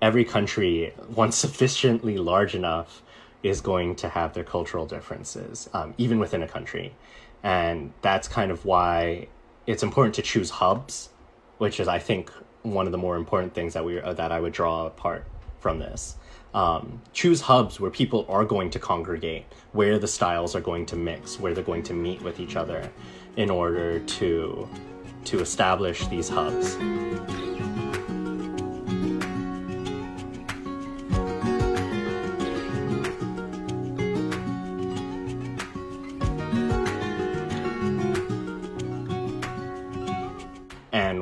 every 0.00 0.24
country, 0.24 0.94
once 1.14 1.36
sufficiently 1.36 2.18
large 2.18 2.54
enough, 2.54 3.02
is 3.42 3.60
going 3.60 3.94
to 3.96 4.08
have 4.08 4.34
their 4.34 4.44
cultural 4.44 4.86
differences, 4.86 5.68
um, 5.72 5.94
even 5.98 6.18
within 6.18 6.42
a 6.42 6.48
country. 6.48 6.94
And 7.42 7.92
that's 8.02 8.28
kind 8.28 8.50
of 8.50 8.64
why 8.64 9.28
it's 9.66 9.82
important 9.82 10.14
to 10.16 10.22
choose 10.22 10.50
hubs, 10.50 11.10
which 11.58 11.80
is, 11.80 11.88
I 11.88 11.98
think, 11.98 12.30
one 12.62 12.86
of 12.86 12.92
the 12.92 12.98
more 12.98 13.16
important 13.16 13.54
things 13.54 13.72
that 13.74 13.84
we 13.84 14.00
uh, 14.00 14.12
that 14.14 14.32
I 14.32 14.40
would 14.40 14.52
draw 14.52 14.86
apart 14.86 15.24
from 15.58 15.78
this. 15.78 16.16
Um, 16.52 17.00
choose 17.12 17.40
hubs 17.40 17.78
where 17.78 17.90
people 17.90 18.26
are 18.28 18.44
going 18.44 18.70
to 18.70 18.78
congregate, 18.78 19.46
where 19.72 19.98
the 19.98 20.08
styles 20.08 20.56
are 20.56 20.60
going 20.60 20.84
to 20.86 20.96
mix, 20.96 21.38
where 21.38 21.54
they're 21.54 21.64
going 21.64 21.84
to 21.84 21.94
meet 21.94 22.20
with 22.22 22.40
each 22.40 22.56
other, 22.56 22.90
in 23.36 23.50
order 23.50 24.00
to 24.00 24.68
to 25.24 25.40
establish 25.40 26.06
these 26.08 26.28
hubs. 26.28 26.76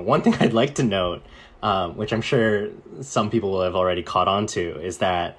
One 0.09 0.23
thing 0.23 0.35
I'd 0.41 0.53
like 0.53 0.75
to 0.77 0.83
note, 0.83 1.25
um, 1.63 1.97
which 1.97 2.13
I'm 2.13 2.23
sure 2.23 2.71
some 3.01 3.31
people 3.31 3.53
will 3.53 3.63
have 3.63 3.77
already 3.77 4.03
caught 4.03 4.27
on 4.27 4.47
to, 4.49 4.81
is 4.81 4.99
that, 4.99 5.39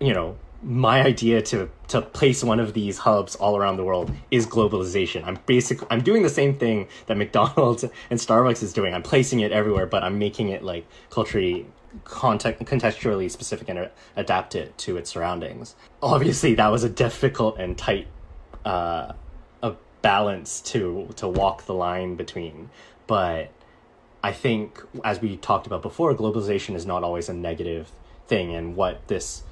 you 0.00 0.14
know, 0.14 0.36
my 0.62 1.02
idea 1.02 1.40
to 1.40 1.70
to 1.86 2.02
place 2.02 2.42
one 2.42 2.58
of 2.58 2.74
these 2.74 2.98
hubs 2.98 3.36
all 3.36 3.56
around 3.56 3.76
the 3.76 3.84
world 3.84 4.10
is 4.30 4.46
globalization. 4.46 5.24
I'm 5.24 5.38
basically 5.46 5.86
I'm 5.90 6.02
doing 6.02 6.22
the 6.22 6.28
same 6.28 6.58
thing 6.58 6.88
that 7.06 7.16
McDonald's 7.22 7.84
and 7.84 8.18
Starbucks 8.18 8.62
is 8.62 8.72
doing. 8.72 8.94
I'm 8.94 9.02
placing 9.02 9.40
it 9.40 9.52
everywhere, 9.52 9.86
but 9.86 10.02
I'm 10.02 10.18
making 10.18 10.48
it 10.48 10.62
like 10.62 10.86
culturally 11.10 11.66
context 12.04 12.64
contextually 12.64 13.30
specific 13.30 13.68
and 13.68 13.88
adapt 14.16 14.54
it 14.54 14.76
to 14.78 14.96
its 14.96 15.10
surroundings. 15.10 15.76
Obviously, 16.02 16.54
that 16.56 16.68
was 16.68 16.82
a 16.82 16.88
difficult 16.88 17.58
and 17.58 17.78
tight 17.78 18.08
uh, 18.64 19.12
a 19.62 19.74
balance 20.02 20.60
to 20.72 21.08
to 21.16 21.28
walk 21.28 21.66
the 21.66 21.74
line 21.74 22.16
between 22.16 22.68
but 23.08 23.50
I 24.22 24.32
think, 24.32 24.80
as 25.02 25.20
we 25.20 25.36
talked 25.38 25.66
about 25.66 25.82
before, 25.82 26.14
globalization 26.14 26.76
is 26.76 26.86
not 26.86 27.02
always 27.02 27.28
a 27.28 27.34
negative 27.34 27.90
thing, 28.28 28.54
and 28.54 28.76
what 28.76 29.08
this 29.08 29.42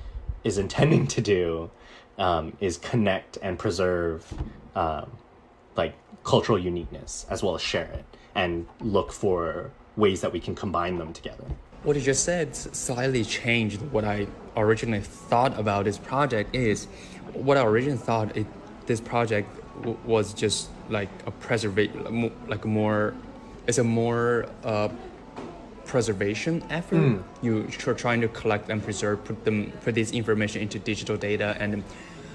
is 0.45 0.59
intending 0.65 1.09
to 1.09 1.21
do 1.21 1.71
um, 2.19 2.57
is 2.61 2.79
connect 2.79 3.39
and 3.43 3.59
preserve 3.59 4.33
um, 4.77 5.11
like 5.77 5.95
cultural 6.23 6.59
uniqueness 6.59 7.27
as 7.31 7.43
well 7.43 7.55
as 7.55 7.63
share 7.63 7.85
it 7.87 8.05
and 8.35 8.67
look 8.81 9.13
for 9.13 9.71
ways 9.97 10.21
that 10.21 10.33
we 10.33 10.41
can 10.41 10.55
combine 10.55 10.99
them 10.99 11.13
together. 11.13 11.45
What 11.83 11.97
you 11.97 12.03
just 12.03 12.25
said 12.25 12.55
slightly 12.55 13.25
changed 13.25 13.81
what 13.93 14.05
I 14.05 14.27
originally 14.57 15.01
thought 15.01 15.59
about 15.59 15.85
this 15.85 15.99
project. 15.99 16.55
Is 16.55 16.87
what 17.33 17.57
I 17.57 17.65
originally 17.65 17.99
thought 17.99 18.37
it, 18.37 18.47
this 18.87 19.01
project 19.01 19.49
w- 19.79 19.99
was 20.05 20.35
just 20.35 20.69
like 20.91 21.09
a 21.27 21.31
preservate, 21.31 21.93
like 22.49 22.65
more, 22.65 23.15
it's 23.67 23.79
a 23.79 23.85
more 23.85 24.47
uh, 24.65 24.89
preservation 25.85 26.63
effort. 26.71 26.97
Mm. 26.97 27.23
You 27.43 27.69
are 27.87 27.95
trying 27.95 28.21
to 28.21 28.29
collect 28.29 28.69
and 28.71 28.83
preserve, 28.83 29.25
put 29.25 29.45
them, 29.45 29.73
put 29.85 29.95
this 29.95 30.13
information 30.13 30.63
into 30.63 30.79
digital 30.79 31.17
data, 31.17 31.57
and 31.59 31.83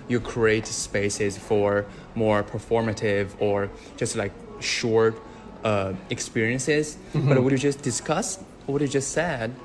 you 0.08 0.20
create 0.20 0.68
spaces 0.68 1.38
for 1.38 1.86
more 2.16 2.44
performative 2.44 3.30
or 3.40 3.70
just 3.98 4.16
like 4.16 4.32
short 4.60 5.22
uh, 5.64 5.94
experiences. 6.10 6.98
Mm-hmm. 7.14 7.30
But 7.30 7.44
what 7.44 7.52
you 7.52 7.58
just 7.58 7.82
discussed, 7.82 8.42
what 8.66 8.82
you 8.82 8.88
just 8.88 9.12
said, 9.12 9.56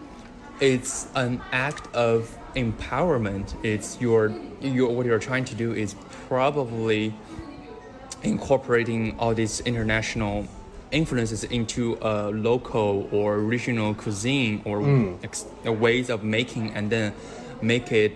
it's 0.60 1.08
an 1.14 1.40
act 1.52 1.94
of 1.94 2.36
empowerment. 2.54 3.54
It's 3.64 4.00
your, 4.00 4.34
your 4.60 4.90
what 4.90 5.06
you're 5.06 5.18
trying 5.18 5.44
to 5.46 5.54
do 5.54 5.72
is 5.72 5.94
probably 6.28 7.14
incorporating 8.22 9.18
all 9.18 9.34
these 9.34 9.60
international 9.60 10.46
influences 10.96 11.44
into 11.44 11.98
a 12.00 12.30
local 12.30 13.08
or 13.12 13.38
regional 13.38 13.94
cuisine 13.94 14.62
or 14.64 14.80
mm. 14.80 15.78
ways 15.78 16.10
of 16.10 16.24
making 16.24 16.70
and 16.74 16.90
then 16.90 17.12
make 17.62 17.92
it 17.92 18.12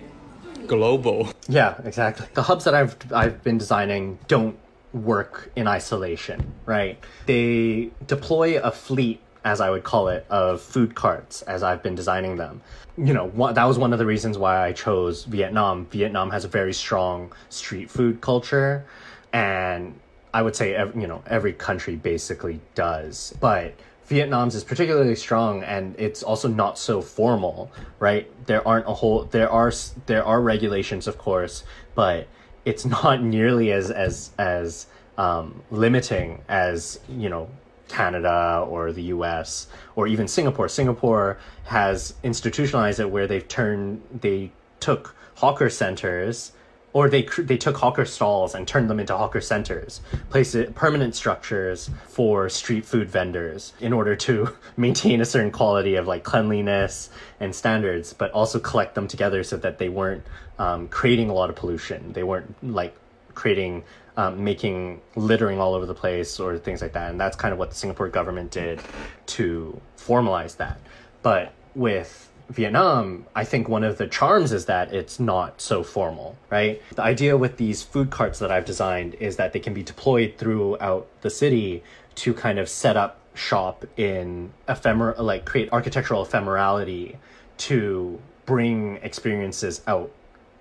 global. 0.66 1.28
Yeah, 1.48 1.74
exactly. 1.82 2.28
The 2.34 2.42
hubs 2.42 2.62
that 2.66 2.74
I've 2.76 2.94
I've 3.12 3.42
been 3.42 3.58
designing 3.58 4.20
don't 4.28 4.56
work 4.92 5.50
in 5.56 5.66
isolation, 5.66 6.54
right? 6.64 6.96
They 7.26 7.90
deploy 8.06 8.60
a 8.60 8.70
fleet 8.70 9.20
as 9.44 9.60
I 9.60 9.70
would 9.70 9.84
call 9.84 10.08
it, 10.08 10.26
of 10.30 10.60
food 10.60 10.94
carts 10.94 11.42
as 11.42 11.62
I've 11.62 11.82
been 11.82 11.94
designing 11.94 12.36
them. 12.36 12.60
You 12.96 13.14
know, 13.14 13.26
one, 13.28 13.54
that 13.54 13.64
was 13.64 13.78
one 13.78 13.92
of 13.92 13.98
the 13.98 14.06
reasons 14.06 14.36
why 14.36 14.64
I 14.64 14.72
chose 14.72 15.24
Vietnam. 15.24 15.86
Vietnam 15.86 16.30
has 16.30 16.44
a 16.44 16.48
very 16.48 16.74
strong 16.74 17.32
street 17.48 17.90
food 17.90 18.20
culture, 18.20 18.84
and 19.32 19.98
I 20.32 20.42
would 20.42 20.56
say 20.56 20.72
you 20.94 21.06
know 21.06 21.22
every 21.26 21.52
country 21.52 21.96
basically 21.96 22.60
does, 22.74 23.34
but 23.40 23.74
Vietnam's 24.10 24.56
is 24.56 24.64
particularly 24.64 25.14
strong, 25.14 25.62
and 25.62 25.94
it's 25.96 26.24
also 26.24 26.48
not 26.48 26.78
so 26.78 27.00
formal, 27.00 27.70
right? 28.00 28.28
There 28.46 28.66
aren't 28.66 28.88
a 28.88 28.94
whole 28.94 29.24
there 29.24 29.48
are 29.50 29.72
there 30.06 30.24
are 30.24 30.40
regulations, 30.40 31.06
of 31.06 31.16
course, 31.16 31.62
but 31.94 32.26
it's 32.64 32.84
not 32.96 33.22
nearly 33.22 33.72
as 33.72 33.90
as 33.90 34.30
as 34.38 34.86
um, 35.16 35.62
limiting 35.70 36.42
as 36.48 36.98
you 37.08 37.28
know 37.28 37.48
Canada 37.88 38.64
or 38.68 38.92
the 38.92 39.02
US 39.14 39.68
or 39.94 40.06
even 40.06 40.26
Singapore. 40.26 40.68
Singapore 40.68 41.38
has 41.64 42.14
institutionalized 42.22 43.00
it 43.00 43.10
where 43.10 43.26
they've 43.26 43.46
turned 43.46 44.02
they 44.20 44.50
took 44.80 45.14
hawker 45.36 45.70
centers 45.70 46.52
or 46.92 47.08
they 47.08 47.22
they 47.38 47.56
took 47.56 47.76
hawker 47.76 48.04
stalls 48.04 48.54
and 48.54 48.66
turned 48.66 48.90
them 48.90 48.98
into 48.98 49.16
hawker 49.16 49.40
centers, 49.40 50.00
placed 50.28 50.74
permanent 50.74 51.14
structures 51.14 51.90
for 52.08 52.48
street 52.48 52.84
food 52.84 53.08
vendors 53.08 53.72
in 53.80 53.92
order 53.92 54.16
to 54.16 54.56
maintain 54.76 55.20
a 55.20 55.24
certain 55.24 55.50
quality 55.50 55.94
of 55.94 56.06
like 56.06 56.24
cleanliness 56.24 57.10
and 57.38 57.54
standards, 57.54 58.12
but 58.12 58.30
also 58.32 58.58
collect 58.58 58.94
them 58.94 59.06
together 59.06 59.44
so 59.44 59.56
that 59.56 59.78
they 59.78 59.88
weren't 59.88 60.24
um, 60.58 60.88
creating 60.88 61.30
a 61.30 61.34
lot 61.34 61.48
of 61.50 61.56
pollution. 61.56 62.12
They 62.12 62.22
weren't 62.22 62.54
like 62.62 62.94
creating 63.34 63.84
um, 64.16 64.42
making 64.42 65.00
littering 65.14 65.60
all 65.60 65.74
over 65.74 65.86
the 65.86 65.94
place 65.94 66.40
or 66.40 66.58
things 66.58 66.82
like 66.82 66.92
that, 66.92 67.10
and 67.10 67.20
that's 67.20 67.36
kind 67.36 67.52
of 67.52 67.58
what 67.58 67.70
the 67.70 67.76
Singapore 67.76 68.08
government 68.08 68.50
did 68.50 68.80
to 69.26 69.80
formalize 69.96 70.56
that. 70.56 70.78
But 71.22 71.52
with 71.74 72.29
Vietnam, 72.50 73.26
I 73.34 73.44
think 73.44 73.68
one 73.68 73.84
of 73.84 73.96
the 73.96 74.08
charms 74.08 74.52
is 74.52 74.66
that 74.66 74.92
it's 74.92 75.20
not 75.20 75.60
so 75.60 75.84
formal, 75.84 76.36
right? 76.50 76.82
The 76.96 77.02
idea 77.02 77.36
with 77.36 77.56
these 77.56 77.82
food 77.82 78.10
carts 78.10 78.40
that 78.40 78.50
I've 78.50 78.64
designed 78.64 79.14
is 79.14 79.36
that 79.36 79.52
they 79.52 79.60
can 79.60 79.72
be 79.72 79.84
deployed 79.84 80.34
throughout 80.36 81.06
the 81.20 81.30
city 81.30 81.84
to 82.16 82.34
kind 82.34 82.58
of 82.58 82.68
set 82.68 82.96
up 82.96 83.20
shop 83.34 83.84
in 83.96 84.52
ephemeral, 84.68 85.22
like 85.22 85.44
create 85.44 85.68
architectural 85.72 86.26
ephemerality 86.26 87.16
to 87.58 88.20
bring 88.46 88.96
experiences 88.96 89.82
out 89.86 90.10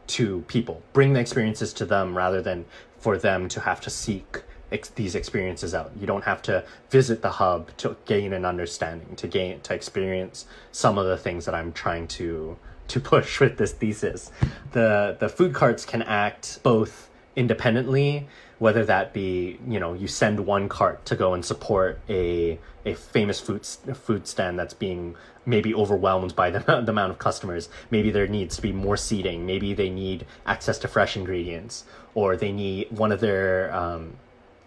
to 0.08 0.41
people, 0.47 0.84
bring 0.93 1.13
the 1.13 1.19
experiences 1.19 1.73
to 1.73 1.86
them 1.86 2.15
rather 2.15 2.41
than 2.41 2.65
for 2.99 3.17
them 3.17 3.47
to 3.49 3.62
have 3.62 3.82
to 3.82 3.89
seek 3.89 4.43
ex- 4.71 4.89
these 4.89 5.15
experiences 5.15 5.73
out. 5.73 5.91
You 5.99 6.08
don't 6.08 6.23
have 6.23 6.41
to 6.43 6.63
visit 6.89 7.21
the 7.21 7.32
hub 7.32 7.75
to 7.77 7.95
gain 8.05 8.34
an 8.34 8.45
understanding, 8.45 9.15
to 9.17 9.27
gain 9.27 9.60
to 9.62 9.73
experience 9.73 10.45
some 10.71 10.97
of 10.97 11.05
the 11.05 11.17
things 11.17 11.45
that 11.45 11.55
I'm 11.55 11.73
trying 11.73 12.08
to 12.19 12.58
to 12.89 12.99
push 12.99 13.39
with 13.39 13.58
this 13.58 13.71
thesis. 13.71 14.32
The 14.71 15.17
the 15.19 15.29
food 15.29 15.53
carts 15.53 15.86
can 15.86 16.01
act 16.01 16.60
both 16.63 17.10
independently, 17.36 18.27
whether 18.58 18.84
that 18.86 19.13
be 19.13 19.60
you 19.67 19.79
know 19.79 19.93
you 19.93 20.08
send 20.08 20.45
one 20.45 20.69
cart 20.69 21.05
to 21.05 21.15
go 21.15 21.34
and 21.34 21.45
support 21.45 21.99
a 22.10 22.60
a 22.86 22.95
famous 22.95 23.39
food 23.39 23.65
food 23.65 24.27
stand 24.27 24.58
that's 24.58 24.73
being 24.73 25.15
maybe 25.45 25.73
overwhelmed 25.73 26.36
by 26.36 26.49
the, 26.51 26.60
the 26.86 26.91
amount 26.91 27.12
of 27.12 27.19
customers. 27.19 27.69
Maybe 27.89 28.12
there 28.12 28.27
needs 28.27 28.55
to 28.58 28.62
be 28.62 28.71
more 28.71 28.97
seating. 28.97 29.45
Maybe 29.45 29.73
they 29.73 29.89
need 29.89 30.25
access 30.45 30.77
to 30.79 30.88
fresh 30.88 31.15
ingredients, 31.15 31.86
or 32.13 32.36
they 32.36 32.51
need 32.51 32.91
one 32.91 33.12
of 33.12 33.19
their 33.19 33.73
um, 33.73 34.13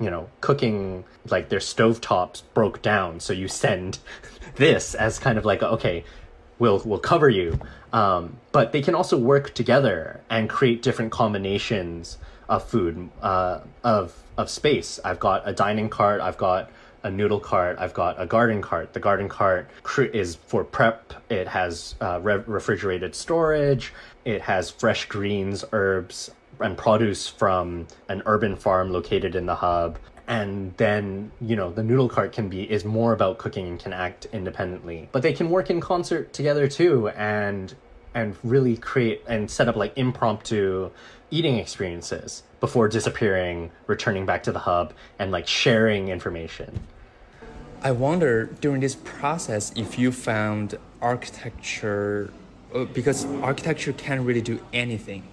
you 0.03 0.11
know, 0.11 0.29
cooking 0.41 1.05
like 1.29 1.49
their 1.49 1.61
stovetops 1.61 2.43
broke 2.55 2.83
down, 2.83 3.21
so 3.21 3.33
you 3.33 3.49
send 3.49 3.99
this 4.57 4.95
as 4.95 5.19
kind 5.19 5.39
of 5.39 5.45
like 5.45 5.63
okay, 5.63 6.05
we'll 6.59 6.83
we'll 6.85 6.99
cover 6.99 7.29
you. 7.29 7.59
Um, 7.93 8.39
but 8.53 8.73
they 8.73 8.81
can 8.81 8.95
also 8.95 9.19
work 9.19 9.55
together 9.55 10.21
and 10.31 10.49
create 10.49 10.83
different 10.83 11.13
combinations 11.13 12.19
of 12.49 12.65
food 12.69 13.11
uh, 13.21 13.61
of 13.85 14.15
of 14.37 14.49
space. 14.51 14.99
I've 15.05 15.21
got 15.21 15.43
a 15.47 15.53
dining 15.53 15.89
cart. 15.89 16.21
I've 16.21 16.39
got 16.39 16.71
a 17.03 17.11
noodle 17.11 17.41
cart. 17.41 17.77
I've 17.79 17.95
got 17.95 18.21
a 18.21 18.27
garden 18.27 18.63
cart. 18.63 18.93
The 18.93 19.01
garden 19.01 19.29
cart 19.29 19.69
is 19.99 20.37
for 20.37 20.65
prep. 20.65 21.13
It 21.29 21.49
has 21.49 21.95
uh, 22.01 22.21
re- 22.23 22.45
refrigerated 22.47 23.15
storage. 23.15 23.93
It 24.25 24.43
has 24.43 24.71
fresh 24.71 25.07
greens, 25.07 25.65
herbs, 25.73 26.31
and 26.63 26.77
produce 26.77 27.29
from 27.29 27.87
an 28.09 28.23
urban 28.27 28.57
farm 28.57 28.91
located 28.93 29.35
in 29.35 29.47
the 29.47 29.57
hub. 29.57 29.99
And 30.29 30.75
then 30.77 31.33
you 31.41 31.57
know 31.57 31.73
the 31.73 31.83
noodle 31.83 32.09
cart 32.09 32.33
can 32.33 32.49
be 32.49 32.71
is 32.71 32.85
more 32.85 33.13
about 33.13 33.39
cooking 33.39 33.67
and 33.67 33.79
can 33.79 33.93
act 33.93 34.27
independently. 34.33 35.09
But 35.13 35.23
they 35.23 35.33
can 35.33 35.51
work 35.51 35.69
in 35.69 35.81
concert 35.81 36.33
together 36.33 36.69
too 36.69 37.09
and 37.11 37.75
and 38.15 38.37
really 38.43 38.77
create 38.77 39.23
and 39.27 39.51
set 39.51 39.69
up 39.69 39.77
like 39.77 39.93
impromptu 39.97 40.91
eating 41.31 41.57
experiences 41.57 42.43
before 42.61 42.87
disappearing 42.89 43.71
returning 43.87 44.27
back 44.27 44.43
to 44.45 44.53
the 44.53 44.61
hub 44.61 44.93
and 45.19 45.33
like 45.33 45.47
sharing 45.49 46.09
information. 46.09 46.81
I 47.83 47.91
wonder 47.91 48.47
during 48.61 48.81
this 48.81 48.95
process 48.95 49.73
if 49.75 49.99
you 49.99 50.13
found 50.13 50.79
architecture 51.01 52.33
uh, 52.73 52.85
because 52.85 53.27
architecture 53.43 53.93
can't 53.93 54.21
really 54.21 54.41
do 54.41 54.61
anything 54.73 55.25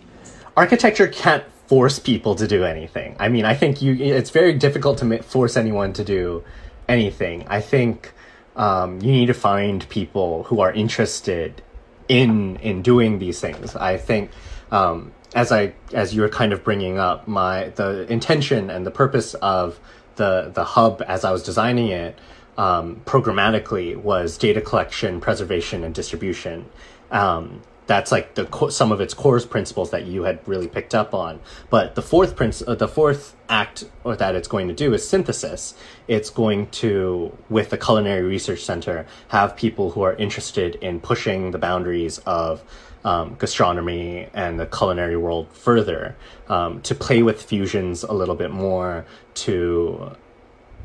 architecture 0.59 1.07
can't 1.07 1.45
force 1.67 1.99
people 1.99 2.35
to 2.35 2.45
do 2.45 2.65
anything. 2.65 3.15
I 3.17 3.29
mean, 3.29 3.45
I 3.45 3.53
think 3.53 3.81
you 3.81 3.93
it's 3.95 4.29
very 4.29 4.53
difficult 4.53 4.97
to 4.97 5.23
force 5.23 5.55
anyone 5.55 5.93
to 5.93 6.03
do 6.03 6.43
anything. 6.89 7.47
I 7.47 7.61
think 7.61 8.11
um, 8.57 8.99
you 9.01 9.11
need 9.13 9.27
to 9.27 9.33
find 9.33 9.87
people 9.87 10.43
who 10.47 10.59
are 10.59 10.73
interested 10.73 11.61
in 12.09 12.57
in 12.57 12.81
doing 12.81 13.19
these 13.19 13.39
things. 13.39 13.75
I 13.77 13.95
think 13.95 14.31
um, 14.71 15.13
as 15.33 15.51
I 15.53 15.73
as 15.93 16.13
you're 16.13 16.33
kind 16.41 16.51
of 16.51 16.59
bringing 16.63 16.99
up 16.99 17.25
my 17.25 17.69
the 17.79 17.89
intention 18.11 18.69
and 18.69 18.85
the 18.85 18.95
purpose 19.03 19.35
of 19.35 19.79
the 20.17 20.51
the 20.53 20.65
hub 20.75 21.01
as 21.07 21.23
I 21.23 21.31
was 21.31 21.43
designing 21.43 21.87
it 21.87 22.19
um, 22.57 23.01
programmatically 23.05 23.95
was 23.95 24.37
data 24.37 24.59
collection, 24.59 25.21
preservation, 25.21 25.85
and 25.85 25.95
distribution. 25.95 26.65
Um, 27.11 27.61
that's 27.89 28.11
like 28.11 28.35
the 28.35 28.69
some 28.69 28.91
of 28.91 29.01
its 29.01 29.15
core 29.15 29.39
principles 29.39 29.89
that 29.89 30.05
you 30.05 30.21
had 30.21 30.47
really 30.47 30.67
picked 30.67 30.93
up 30.93 31.11
on. 31.15 31.39
But 31.71 31.95
the 31.95 32.03
fourth 32.03 32.35
prince, 32.35 32.61
uh, 32.61 32.75
the 32.75 32.87
fourth 32.87 33.35
act 33.49 33.85
or 34.03 34.15
that 34.15 34.35
it's 34.35 34.47
going 34.47 34.67
to 34.67 34.75
do 34.75 34.93
is 34.93 35.09
synthesis. 35.09 35.73
It's 36.07 36.29
going 36.29 36.67
to, 36.83 37.35
with 37.49 37.71
the 37.71 37.79
Culinary 37.79 38.21
Research 38.21 38.63
Center, 38.63 39.07
have 39.29 39.55
people 39.55 39.89
who 39.89 40.03
are 40.03 40.13
interested 40.17 40.75
in 40.75 40.99
pushing 40.99 41.49
the 41.49 41.57
boundaries 41.57 42.19
of 42.27 42.63
um, 43.03 43.35
gastronomy 43.39 44.27
and 44.35 44.59
the 44.59 44.67
culinary 44.67 45.17
world 45.17 45.47
further, 45.51 46.15
um, 46.47 46.81
to 46.83 46.93
play 46.93 47.23
with 47.23 47.41
fusions 47.41 48.03
a 48.03 48.13
little 48.13 48.35
bit 48.35 48.51
more, 48.51 49.03
to 49.33 50.15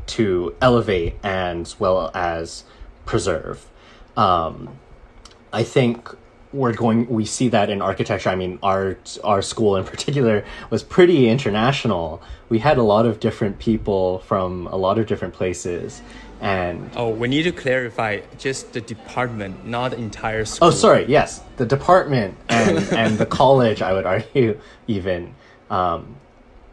to 0.07 0.55
elevate 0.63 1.17
and 1.23 1.67
as 1.67 1.79
well 1.79 2.11
as 2.15 2.65
preserve. 3.05 3.67
Um, 4.17 4.79
I 5.53 5.65
think 5.65 6.17
we're 6.55 6.73
going 6.73 7.09
we 7.09 7.25
see 7.25 7.49
that 7.49 7.69
in 7.69 7.83
architecture. 7.83 8.31
I 8.31 8.37
mean 8.37 8.59
our 8.63 8.97
our 9.23 9.43
school 9.43 9.77
in 9.77 9.85
particular 9.95 10.45
was 10.71 10.83
pretty 10.83 11.29
international. 11.29 12.23
We 12.49 12.61
had 12.61 12.79
a 12.79 12.83
lot 12.83 13.07
of 13.07 13.21
different 13.21 13.59
people 13.59 14.21
from 14.21 14.67
a 14.69 14.77
lot 14.77 14.99
of 14.99 15.07
different 15.07 15.35
places 15.35 16.03
and 16.41 16.91
oh 16.97 17.09
we 17.09 17.29
need 17.29 17.45
to 17.45 17.53
clarify 17.53 18.21
just 18.39 18.73
the 18.73 18.81
department 18.81 19.67
not 19.67 19.93
the 19.93 19.99
entire 19.99 20.45
school. 20.45 20.69
Oh 20.69 20.71
sorry 20.71 21.05
yes 21.07 21.43
the 21.57 21.67
department 21.67 22.37
and 22.49 22.79
and 22.93 23.19
the 23.19 23.27
college 23.27 23.83
i 23.83 23.93
would 23.93 24.07
argue 24.07 24.59
even. 24.87 25.35
Um, 25.71 26.17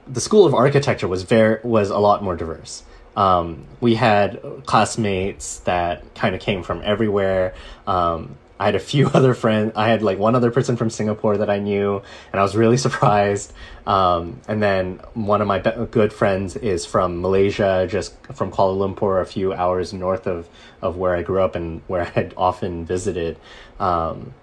the 0.07 0.21
school 0.21 0.45
of 0.45 0.53
architecture 0.53 1.07
was 1.07 1.23
very 1.23 1.59
was 1.63 1.89
a 1.89 1.97
lot 1.97 2.23
more 2.23 2.35
diverse. 2.35 2.83
Um, 3.15 3.65
we 3.79 3.95
had 3.95 4.41
classmates 4.65 5.59
that 5.59 6.13
kind 6.15 6.33
of 6.33 6.41
came 6.41 6.63
from 6.63 6.81
everywhere. 6.83 7.53
Um, 7.87 8.37
I 8.61 8.65
had 8.65 8.75
a 8.75 8.79
few 8.79 9.07
other 9.13 9.33
friends. 9.33 9.73
I 9.75 9.89
had 9.89 10.03
like 10.03 10.19
one 10.19 10.35
other 10.35 10.51
person 10.51 10.77
from 10.77 10.91
Singapore 10.91 11.37
that 11.37 11.49
I 11.49 11.57
knew, 11.57 12.01
and 12.31 12.39
I 12.39 12.43
was 12.43 12.55
really 12.55 12.77
surprised. 12.87 13.53
Um, 13.87 14.39
and 14.47 14.61
then 14.61 15.01
one 15.15 15.41
of 15.41 15.47
my 15.47 15.57
be- 15.57 15.87
good 15.89 16.13
friends 16.13 16.55
is 16.55 16.85
from 16.85 17.21
Malaysia, 17.21 17.87
just 17.89 18.13
from 18.35 18.51
Kuala 18.51 18.77
Lumpur, 18.77 19.19
a 19.19 19.25
few 19.25 19.51
hours 19.51 19.93
north 19.93 20.27
of, 20.27 20.47
of 20.81 20.95
where 20.95 21.15
I 21.15 21.23
grew 21.23 21.41
up 21.41 21.55
and 21.55 21.81
where 21.87 22.01
I 22.07 22.09
had 22.09 22.35
often 22.37 22.85
visited. 22.85 23.37
Um, 23.79 24.35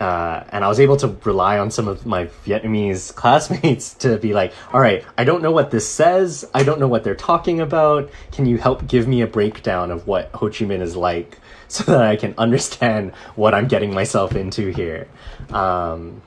uh, 0.00 0.44
and 0.50 0.64
I 0.64 0.68
was 0.68 0.78
able 0.80 0.96
to 0.98 1.16
rely 1.24 1.58
on 1.58 1.70
some 1.70 1.88
of 1.88 2.06
my 2.06 2.26
Vietnamese 2.44 3.14
classmates 3.16 3.94
to 3.94 4.18
be 4.18 4.32
like, 4.32 4.52
all 4.72 4.80
right, 4.80 5.04
I 5.16 5.24
don't 5.24 5.42
know 5.42 5.50
what 5.50 5.70
this 5.70 5.88
says. 5.88 6.48
I 6.54 6.62
don't 6.62 6.78
know 6.78 6.88
what 6.88 7.04
they're 7.04 7.14
talking 7.14 7.60
about. 7.60 8.10
Can 8.32 8.46
you 8.46 8.58
help 8.58 8.86
give 8.86 9.08
me 9.08 9.22
a 9.22 9.26
breakdown 9.26 9.90
of 9.90 10.06
what 10.06 10.30
Ho 10.34 10.46
Chi 10.48 10.64
Minh 10.64 10.80
is 10.80 10.96
like? 10.96 11.38
so 11.68 11.84
that 11.84 12.02
I 12.02 12.16
can 12.16 12.34
understand 12.38 13.14
what 13.36 13.54
I'm 13.54 13.68
getting 13.68 13.92
myself 13.92 14.34
into 14.34 14.70
here. 14.70 15.06
Um, 15.50 16.22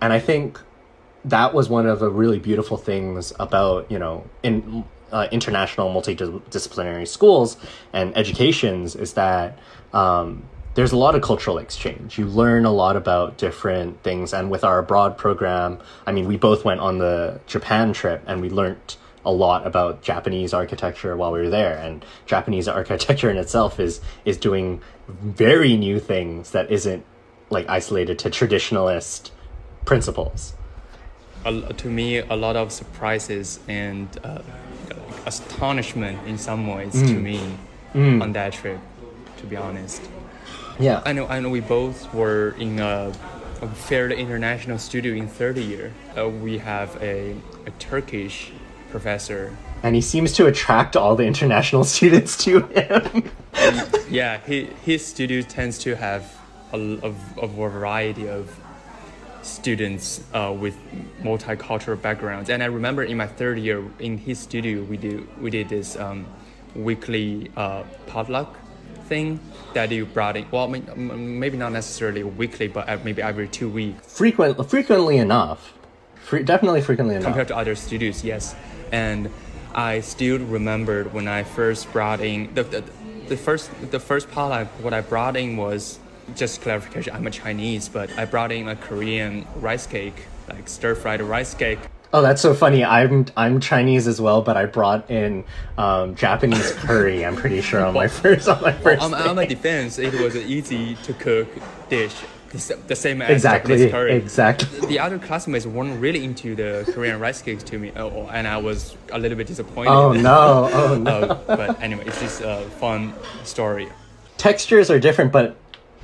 and 0.00 0.12
I 0.12 0.20
think 0.20 0.60
that 1.24 1.52
was 1.52 1.68
one 1.68 1.86
of 1.86 1.98
the 1.98 2.08
really 2.08 2.38
beautiful 2.38 2.76
things 2.76 3.32
about, 3.40 3.90
you 3.90 3.98
know, 3.98 4.24
in 4.44 4.84
uh, 5.10 5.26
international 5.32 5.92
multidisciplinary 5.92 7.06
schools 7.06 7.56
and 7.92 8.16
educations 8.16 8.94
is 8.94 9.14
that 9.14 9.58
um, 9.92 10.44
there's 10.74 10.92
a 10.92 10.96
lot 10.96 11.14
of 11.14 11.22
cultural 11.22 11.58
exchange. 11.58 12.18
You 12.18 12.26
learn 12.26 12.64
a 12.64 12.72
lot 12.72 12.96
about 12.96 13.38
different 13.38 14.02
things. 14.02 14.32
And 14.32 14.50
with 14.50 14.62
our 14.62 14.78
abroad 14.78 15.18
program, 15.18 15.78
I 16.06 16.12
mean, 16.12 16.28
we 16.28 16.36
both 16.36 16.64
went 16.64 16.80
on 16.80 16.98
the 16.98 17.40
Japan 17.46 17.92
trip 17.92 18.22
and 18.26 18.40
we 18.40 18.50
learned 18.50 18.96
a 19.24 19.32
lot 19.32 19.66
about 19.66 20.02
Japanese 20.02 20.54
architecture 20.54 21.16
while 21.16 21.32
we 21.32 21.40
were 21.40 21.50
there, 21.50 21.76
and 21.76 22.04
Japanese 22.26 22.68
architecture 22.80 23.30
in 23.30 23.36
itself 23.36 23.78
is 23.78 24.00
is 24.24 24.36
doing 24.36 24.80
very 25.08 25.76
new 25.76 26.00
things 26.00 26.52
that 26.52 26.70
isn't 26.70 27.04
like 27.50 27.68
isolated 27.68 28.18
to 28.20 28.30
traditionalist 28.30 29.30
principles. 29.84 30.54
Uh, 31.44 31.60
to 31.72 31.88
me, 31.88 32.18
a 32.18 32.36
lot 32.36 32.56
of 32.56 32.70
surprises 32.70 33.60
and 33.66 34.08
uh, 34.24 34.42
astonishment 35.26 36.18
in 36.26 36.38
some 36.38 36.66
ways 36.66 36.94
mm. 36.94 37.08
to 37.08 37.14
me 37.14 37.40
mm. 37.94 38.22
on 38.22 38.32
that 38.32 38.52
trip. 38.52 38.78
To 39.38 39.46
be 39.46 39.56
honest, 39.56 40.02
yeah, 40.80 41.02
I 41.04 41.12
know. 41.12 41.26
I 41.26 41.40
know. 41.40 41.50
We 41.50 41.60
both 41.60 42.12
were 42.14 42.54
in 42.58 42.78
a, 42.78 43.12
a 43.60 43.68
fairly 43.68 44.16
international 44.16 44.78
studio 44.78 45.14
in 45.14 45.28
third 45.28 45.58
year. 45.58 45.92
Uh, 46.16 46.28
we 46.28 46.58
have 46.58 46.96
a, 47.02 47.36
a 47.66 47.70
Turkish 47.78 48.52
professor. 48.90 49.56
And 49.82 49.94
he 49.94 50.00
seems 50.00 50.32
to 50.34 50.46
attract 50.46 50.96
all 50.96 51.16
the 51.16 51.24
international 51.24 51.84
students 51.94 52.36
to 52.44 52.60
him. 52.60 53.30
yeah, 54.10 54.38
he, 54.46 54.64
his 54.84 55.04
studio 55.04 55.42
tends 55.42 55.78
to 55.80 55.96
have 55.96 56.36
a, 56.72 56.78
a, 56.78 57.14
a 57.42 57.46
variety 57.46 58.28
of 58.28 58.50
students 59.42 60.22
uh, 60.34 60.54
with 60.58 60.76
multicultural 61.22 62.00
backgrounds. 62.00 62.50
And 62.50 62.62
I 62.62 62.66
remember 62.66 63.02
in 63.02 63.16
my 63.16 63.26
third 63.26 63.58
year 63.58 63.82
in 63.98 64.18
his 64.18 64.38
studio, 64.38 64.82
we 64.82 64.96
did 64.96 65.40
we 65.40 65.50
did 65.50 65.68
this 65.68 65.96
um, 65.96 66.26
weekly 66.74 67.50
uh, 67.56 67.84
potluck 68.06 68.56
thing 69.10 69.38
that 69.74 69.90
you 69.90 70.06
brought 70.06 70.36
in. 70.38 70.44
Well, 70.50 70.68
maybe 70.68 71.56
not 71.64 71.72
necessarily 71.72 72.22
weekly, 72.22 72.68
but 72.68 73.04
maybe 73.04 73.20
every 73.20 73.48
two 73.48 73.68
weeks. 73.68 74.00
Frequent, 74.20 74.52
frequently 74.74 75.18
enough. 75.18 75.60
Fre- 76.28 76.46
definitely 76.52 76.82
frequently 76.88 77.16
enough. 77.16 77.28
Compared 77.30 77.48
to 77.48 77.56
other 77.56 77.74
studios, 77.74 78.24
yes 78.24 78.54
and 78.92 79.30
I 79.74 80.00
still 80.00 80.38
remembered 80.38 81.12
when 81.12 81.28
I 81.28 81.44
first 81.44 81.92
brought 81.92 82.20
in 82.20 82.52
the, 82.54 82.64
the, 82.64 82.84
the 83.28 83.36
first 83.36 83.70
the 83.90 84.00
first 84.00 84.30
product 84.30 84.80
what 84.80 84.92
I 84.92 85.00
brought 85.00 85.36
in 85.36 85.56
was 85.56 85.98
just 86.34 86.60
clarification 86.62 87.14
I'm 87.14 87.26
a 87.26 87.30
Chinese 87.30 87.88
but 87.88 88.10
I 88.18 88.24
brought 88.24 88.52
in 88.52 88.68
a 88.68 88.76
Korean 88.76 89.46
rice 89.56 89.86
cake 89.86 90.24
like 90.48 90.68
stir 90.68 90.94
fried 90.94 91.20
rice 91.22 91.54
cake. 91.54 91.78
Oh, 92.12 92.22
that's 92.22 92.42
so 92.42 92.54
funny. 92.54 92.84
I'm 92.84 93.26
I'm 93.36 93.60
Chinese 93.60 94.08
as 94.08 94.20
well, 94.20 94.42
but 94.42 94.56
I 94.56 94.66
brought 94.66 95.10
in 95.10 95.44
um, 95.78 96.16
Japanese 96.16 96.72
curry. 96.72 97.24
I'm 97.24 97.36
pretty 97.36 97.60
sure 97.60 97.84
on 97.84 97.94
my 97.94 98.08
first 98.08 98.48
on 98.48 98.60
my 98.62 98.72
first. 98.72 99.00
Well, 99.00 99.14
on, 99.14 99.28
on 99.28 99.36
my 99.36 99.46
defense, 99.46 99.98
it 99.98 100.12
was 100.14 100.34
an 100.34 100.42
easy 100.42 100.96
to 101.04 101.12
cook 101.14 101.48
dish 101.88 102.14
the 102.52 102.96
same 102.96 103.22
as 103.22 103.30
exactly, 103.30 103.74
Japanese 103.74 103.92
curry. 103.92 104.12
Exactly. 104.14 104.86
The 104.88 104.98
other 104.98 105.18
classmates 105.18 105.66
weren't 105.66 106.00
really 106.00 106.24
into 106.24 106.56
the 106.56 106.90
Korean 106.92 107.20
rice 107.20 107.40
cakes 107.42 107.62
to 107.64 107.78
me, 107.78 107.92
oh, 107.96 108.28
and 108.32 108.48
I 108.48 108.56
was 108.56 108.96
a 109.12 109.18
little 109.18 109.36
bit 109.36 109.46
disappointed. 109.46 109.90
Oh 109.90 110.12
no! 110.12 110.68
Oh 110.80 110.96
no! 110.96 111.20
uh, 111.20 111.56
but 111.56 111.80
anyway, 111.80 112.04
it's 112.06 112.20
just 112.20 112.40
a 112.40 112.62
fun 112.80 113.12
story. 113.44 113.88
Textures 114.36 114.90
are 114.90 114.98
different, 114.98 115.30
but 115.30 115.56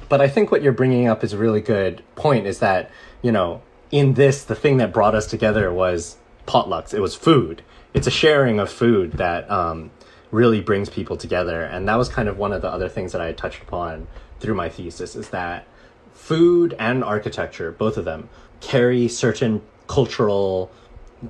but 0.09 0.21
I 0.21 0.29
think 0.29 0.53
what 0.53 0.63
you're 0.63 0.73
bringing 0.73 1.09
up 1.09 1.25
is 1.25 1.33
a 1.33 1.39
really 1.39 1.61
good 1.61 2.03
point. 2.15 2.47
Is 2.47 2.61
that 2.61 2.91
you 3.23 3.33
know 3.33 3.63
in 3.91 4.15
this 4.15 4.45
the 4.45 4.55
thing 4.55 4.79
that 4.79 4.93
brought 4.93 5.15
us 5.15 5.27
together 5.27 5.73
was 5.73 6.17
potlucks. 6.47 6.95
It 6.95 7.01
was 7.01 7.15
food. 7.15 7.63
It's 7.95 8.07
a 8.07 8.11
sharing 8.11 8.59
of 8.59 8.71
food 8.71 9.13
that 9.13 9.51
um, 9.51 9.91
really 10.31 10.61
brings 10.61 10.89
people 10.91 11.17
together, 11.17 11.63
and 11.63 11.89
that 11.89 11.97
was 11.97 12.09
kind 12.09 12.29
of 12.29 12.39
one 12.39 12.53
of 12.53 12.63
the 12.63 12.69
other 12.69 12.89
things 12.89 13.13
that 13.13 13.21
I 13.21 13.33
touched 13.33 13.63
upon 13.63 14.07
through 14.41 14.55
my 14.55 14.69
thesis. 14.69 15.17
Is 15.17 15.31
that 15.31 15.67
food 16.13 16.75
and 16.79 17.03
architecture, 17.03 17.73
both 17.73 17.97
of 17.97 18.05
them, 18.05 18.29
carry 18.61 19.09
certain 19.09 19.63
cultural 19.87 20.71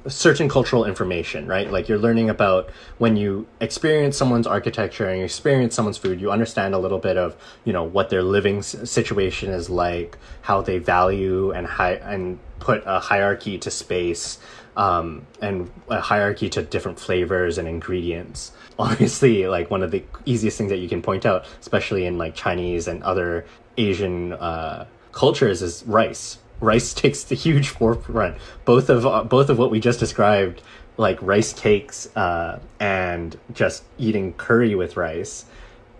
certain 0.09 0.49
cultural 0.49 0.85
information, 0.85 1.47
right? 1.47 1.71
Like 1.71 1.89
you're 1.89 1.99
learning 1.99 2.31
about 2.31 2.71
when 2.99 3.17
you 3.17 3.47
experience 3.61 4.17
someone's 4.17 4.47
architecture 4.47 5.09
and 5.09 5.19
you 5.19 5.25
experience 5.25 5.75
someone's 5.75 5.99
food, 5.99 6.21
you 6.21 6.31
understand 6.31 6.75
a 6.75 6.79
little 6.79 6.99
bit 6.99 7.17
of, 7.17 7.37
you 7.65 7.73
know, 7.73 7.85
what 7.85 8.11
their 8.11 8.23
living 8.23 8.63
situation 8.63 9.51
is 9.51 9.69
like, 9.71 10.19
how 10.43 10.63
they 10.63 10.79
value 10.79 11.51
and 11.53 11.67
hi- 11.67 12.01
and 12.03 12.39
put 12.59 12.83
a 12.87 13.01
hierarchy 13.01 13.59
to 13.59 13.71
space, 13.71 14.39
um, 14.77 15.27
and 15.41 15.71
a 15.89 16.01
hierarchy 16.01 16.49
to 16.51 16.63
different 16.63 16.99
flavors 16.99 17.59
and 17.59 17.67
ingredients. 17.69 18.53
Obviously, 18.79 19.47
like 19.47 19.71
one 19.71 19.83
of 19.83 19.91
the 19.91 20.03
easiest 20.25 20.59
things 20.59 20.71
that 20.71 20.79
you 20.79 20.89
can 20.89 21.03
point 21.03 21.25
out, 21.25 21.47
especially 21.61 22.07
in 22.07 22.19
like 22.19 22.35
Chinese 22.35 22.89
and 22.89 23.03
other 23.03 23.47
Asian 23.79 24.33
uh, 24.35 24.87
cultures 25.13 25.63
is 25.63 25.83
rice. 25.87 26.39
Rice 26.61 26.95
takes 26.95 27.25
the 27.25 27.35
huge 27.35 27.69
forefront. 27.69 28.37
Both 28.64 28.88
of 28.88 29.07
uh, 29.07 29.25
both 29.25 29.51
of 29.51 29.59
what 29.59 29.71
we 29.71 29.81
just 29.81 30.01
described, 30.01 30.62
like 30.97 31.21
rice 31.21 31.53
cakes 31.53 32.09
uh, 32.16 32.61
and 32.81 33.38
just 33.53 33.85
eating 33.99 34.33
curry 34.35 34.75
with 34.75 34.97
rice, 34.97 35.45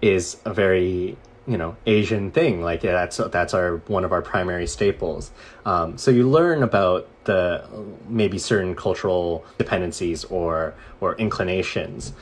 is 0.01 0.39
a 0.45 0.53
very 0.55 1.17
you 1.47 1.57
know 1.57 1.77
Asian 1.87 2.31
thing. 2.31 2.63
Like 2.63 2.83
yeah, 2.83 2.93
that's 2.93 3.19
that's 3.31 3.55
our 3.55 3.79
one 3.87 4.05
of 4.05 4.13
our 4.13 4.23
primary 4.23 4.67
staples. 4.67 5.31
Um, 5.65 5.99
so 5.99 6.11
you 6.11 6.29
learn 6.29 6.63
about 6.63 7.09
the 7.25 7.65
maybe 8.09 8.39
certain 8.39 8.75
cultural 8.75 9.45
dependencies 9.59 10.25
or 10.25 10.75
or 11.01 11.17
inclinations, 11.17 12.13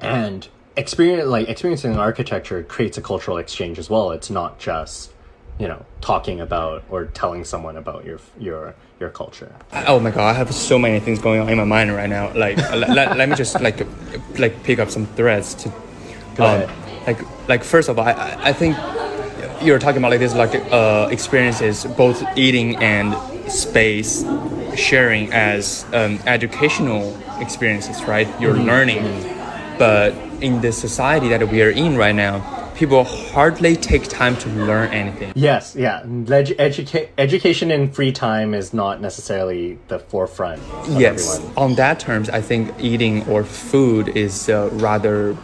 and 0.00 0.46
experience 0.76 1.28
like 1.28 1.48
experiencing 1.48 1.96
architecture 1.96 2.62
creates 2.62 2.98
a 2.98 3.02
cultural 3.02 3.38
exchange 3.38 3.78
as 3.78 3.90
well. 3.90 4.10
It's 4.12 4.30
not 4.30 4.58
just 4.58 5.12
you 5.58 5.66
know 5.66 5.84
talking 6.00 6.40
about 6.40 6.84
or 6.90 7.06
telling 7.06 7.44
someone 7.44 7.76
about 7.76 8.04
your 8.04 8.20
your 8.38 8.74
your 9.00 9.10
culture. 9.10 9.54
Oh 9.86 10.00
my 10.00 10.10
god, 10.10 10.28
I 10.28 10.32
have 10.34 10.52
so 10.54 10.78
many 10.78 11.00
things 11.00 11.18
going 11.18 11.40
on 11.40 11.48
in 11.48 11.58
my 11.58 11.64
mind 11.64 11.94
right 11.94 12.08
now. 12.08 12.32
Like 12.34 12.56
let, 12.72 13.16
let, 13.16 13.28
me 13.28 13.34
just 13.34 13.60
like 13.60 13.86
like 14.38 14.62
pick 14.62 14.78
up 14.78 14.90
some 14.90 15.06
threads 15.06 15.54
to 15.54 15.68
um, 16.38 16.70
like 17.06 17.48
like 17.48 17.64
first 17.64 17.88
of 17.88 17.98
all, 17.98 18.06
I 18.06 18.36
I 18.38 18.52
think 18.52 18.76
you're 19.62 19.78
talking 19.78 19.98
about 19.98 20.10
like 20.10 20.20
this 20.20 20.34
like 20.34 20.54
uh 20.72 21.08
experiences 21.10 21.84
both 21.96 22.22
eating 22.36 22.76
and 22.76 23.16
space 23.50 24.24
sharing 24.76 25.32
as 25.32 25.84
um, 25.92 26.20
educational 26.26 27.16
experiences, 27.40 28.02
right? 28.04 28.28
You're 28.40 28.54
mm-hmm. 28.54 28.66
learning, 28.66 29.02
mm-hmm. 29.02 29.78
but 29.78 30.14
in 30.40 30.60
the 30.60 30.70
society 30.70 31.28
that 31.28 31.48
we 31.48 31.62
are 31.62 31.70
in 31.70 31.96
right 31.96 32.14
now, 32.14 32.57
people 32.78 33.02
hardly 33.02 33.74
take 33.74 34.04
time 34.04 34.36
to 34.36 34.48
learn 34.50 34.88
anything. 34.92 35.32
Yes, 35.34 35.74
yeah. 35.74 36.02
educa- 36.04 37.08
education 37.18 37.72
in 37.72 37.90
free 37.90 38.12
time 38.12 38.54
is 38.54 38.72
not 38.72 39.00
necessarily 39.00 39.78
the 39.88 39.98
forefront. 39.98 40.62
yes, 40.90 41.36
everyone. 41.36 41.56
on 41.56 41.74
that 41.74 41.98
terms, 41.98 42.30
I 42.30 42.40
think 42.40 42.72
eating 42.78 43.28
or 43.28 43.42
food 43.42 44.08
is 44.16 44.48
uh, 44.48 44.70
rather 44.74 45.36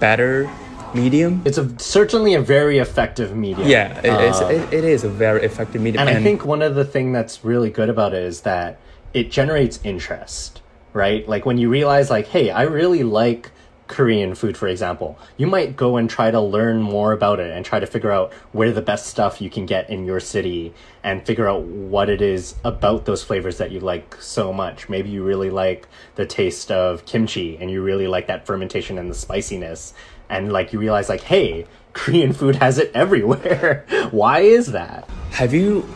better 0.00 0.50
medium. 0.94 1.42
It's 1.44 1.58
a 1.58 1.78
certainly 1.78 2.32
a 2.32 2.40
very 2.40 2.78
effective 2.78 3.36
medium. 3.36 3.68
Yeah, 3.68 3.98
it, 3.98 4.28
it's, 4.28 4.40
it, 4.40 4.72
it 4.72 4.84
is 4.84 5.04
a 5.04 5.10
very 5.10 5.44
effective 5.44 5.82
medium. 5.82 6.08
And, 6.08 6.16
I 6.16 6.22
think 6.22 6.46
one 6.46 6.62
of 6.62 6.74
the 6.74 6.86
thing 6.86 7.12
that's 7.12 7.44
really 7.44 7.68
good 7.68 7.90
about 7.90 8.14
it 8.14 8.22
is 8.22 8.40
that 8.42 8.80
it 9.12 9.30
generates 9.30 9.78
interest, 9.84 10.62
right? 10.94 11.28
Like 11.28 11.44
when 11.44 11.58
you 11.58 11.68
realize 11.68 12.08
like, 12.08 12.28
hey, 12.28 12.50
I 12.50 12.62
really 12.62 13.02
like 13.02 13.50
Korean 13.88 14.34
food, 14.34 14.56
for 14.56 14.68
example, 14.68 15.18
you 15.36 15.46
might 15.46 15.74
go 15.74 15.96
and 15.96 16.08
try 16.08 16.30
to 16.30 16.40
learn 16.40 16.80
more 16.80 17.12
about 17.12 17.40
it 17.40 17.50
and 17.50 17.64
try 17.64 17.80
to 17.80 17.86
figure 17.86 18.12
out 18.12 18.32
where 18.52 18.70
the 18.70 18.82
best 18.82 19.06
stuff 19.06 19.40
you 19.40 19.50
can 19.50 19.66
get 19.66 19.88
in 19.90 20.04
your 20.04 20.20
city 20.20 20.74
and 21.02 21.24
figure 21.26 21.48
out 21.48 21.62
what 21.62 22.10
it 22.10 22.20
is 22.20 22.54
about 22.64 23.06
those 23.06 23.24
flavors 23.24 23.58
that 23.58 23.70
you 23.70 23.80
like 23.80 24.14
so 24.20 24.52
much. 24.52 24.88
Maybe 24.88 25.08
you 25.08 25.24
really 25.24 25.50
like 25.50 25.88
the 26.14 26.26
taste 26.26 26.70
of 26.70 27.04
kimchi 27.06 27.56
and 27.56 27.70
you 27.70 27.82
really 27.82 28.06
like 28.06 28.26
that 28.26 28.46
fermentation 28.46 28.98
and 28.98 29.10
the 29.10 29.14
spiciness. 29.14 29.94
And 30.28 30.52
like 30.52 30.72
you 30.72 30.78
realize 30.78 31.08
like, 31.08 31.22
hey, 31.22 31.66
Korean 31.94 32.32
food 32.32 32.56
has 32.56 32.78
it 32.78 32.92
everywhere. 32.94 33.86
Why 34.10 34.40
is 34.40 34.66
that? 34.72 35.08
Have 35.30 35.54
you 35.54 35.88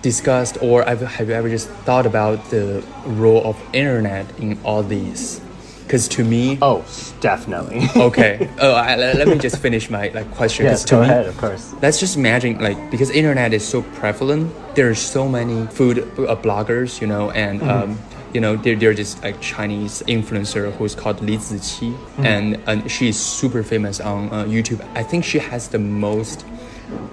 discussed 0.00 0.58
or 0.62 0.84
have 0.84 1.28
you 1.28 1.34
ever 1.34 1.48
just 1.48 1.68
thought 1.68 2.06
about 2.06 2.50
the 2.50 2.86
role 3.06 3.44
of 3.44 3.60
internet 3.74 4.38
in 4.38 4.58
all 4.62 4.82
these? 4.82 5.40
Because 5.84 6.08
to 6.08 6.24
me, 6.24 6.58
oh, 6.62 6.84
definitely. 7.20 7.86
okay. 7.96 8.50
Oh, 8.58 8.72
I, 8.72 8.96
let 8.96 9.28
me 9.28 9.38
just 9.38 9.58
finish 9.58 9.90
my 9.90 10.08
like 10.08 10.30
question. 10.32 10.64
Yes, 10.66 10.84
to 10.84 10.96
go 10.96 11.00
me, 11.00 11.06
ahead. 11.06 11.26
Of 11.26 11.36
course. 11.36 11.74
Let's 11.82 12.00
just 12.00 12.16
imagine 12.16 12.58
like 12.58 12.90
because 12.90 13.10
internet 13.10 13.52
is 13.52 13.66
so 13.66 13.82
prevalent, 13.82 14.52
there's 14.74 14.98
so 14.98 15.28
many 15.28 15.66
food 15.68 15.98
uh, 15.98 16.36
bloggers, 16.36 17.00
you 17.00 17.06
know, 17.06 17.30
and 17.30 17.60
mm-hmm. 17.60 17.70
um, 17.70 17.98
you 18.32 18.40
know 18.40 18.56
they're, 18.56 18.76
they're 18.76 18.94
just 18.94 19.22
like 19.22 19.40
Chinese 19.40 20.02
influencer 20.08 20.72
who's 20.72 20.94
called 20.94 21.20
Li 21.20 21.36
Ziqi, 21.36 21.92
mm-hmm. 21.92 22.24
and 22.24 22.60
and 22.66 22.90
she's 22.90 23.18
super 23.18 23.62
famous 23.62 24.00
on 24.00 24.30
uh, 24.30 24.44
YouTube. 24.44 24.86
I 24.94 25.02
think 25.02 25.24
she 25.24 25.38
has 25.38 25.68
the 25.68 25.78
most 25.78 26.46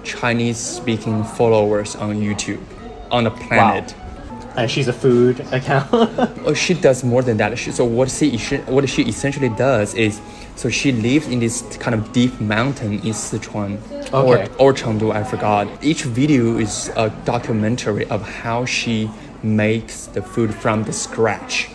Chinese 0.02 0.58
speaking 0.58 1.24
followers 1.24 1.94
on 1.96 2.16
YouTube 2.16 2.62
on 3.10 3.24
the 3.24 3.30
planet. 3.30 3.92
Wow 3.92 4.01
and 4.56 4.70
she's 4.70 4.88
a 4.88 4.92
food 4.92 5.40
account. 5.52 5.88
oh, 5.92 6.54
she 6.54 6.74
does 6.74 7.04
more 7.04 7.22
than 7.22 7.36
that. 7.38 7.58
She, 7.58 7.72
so 7.72 7.84
what 7.84 8.10
she 8.10 8.36
what 8.66 8.88
she 8.88 9.02
essentially 9.02 9.48
does 9.48 9.94
is, 9.94 10.20
so 10.56 10.68
she 10.68 10.92
lives 10.92 11.28
in 11.28 11.40
this 11.40 11.62
kind 11.78 11.94
of 11.94 12.12
deep 12.12 12.40
mountain 12.40 12.94
in 12.94 13.12
Sichuan 13.12 13.78
okay. 14.12 14.48
or 14.58 14.70
or 14.70 14.72
Chengdu. 14.72 15.12
I 15.12 15.24
forgot. 15.24 15.68
Each 15.82 16.02
video 16.02 16.58
is 16.58 16.90
a 16.96 17.10
documentary 17.24 18.06
of 18.06 18.22
how 18.22 18.64
she 18.64 19.10
makes 19.42 20.06
the 20.06 20.22
food 20.22 20.54
from 20.54 20.84
the 20.84 20.92
scratch. 20.92 21.68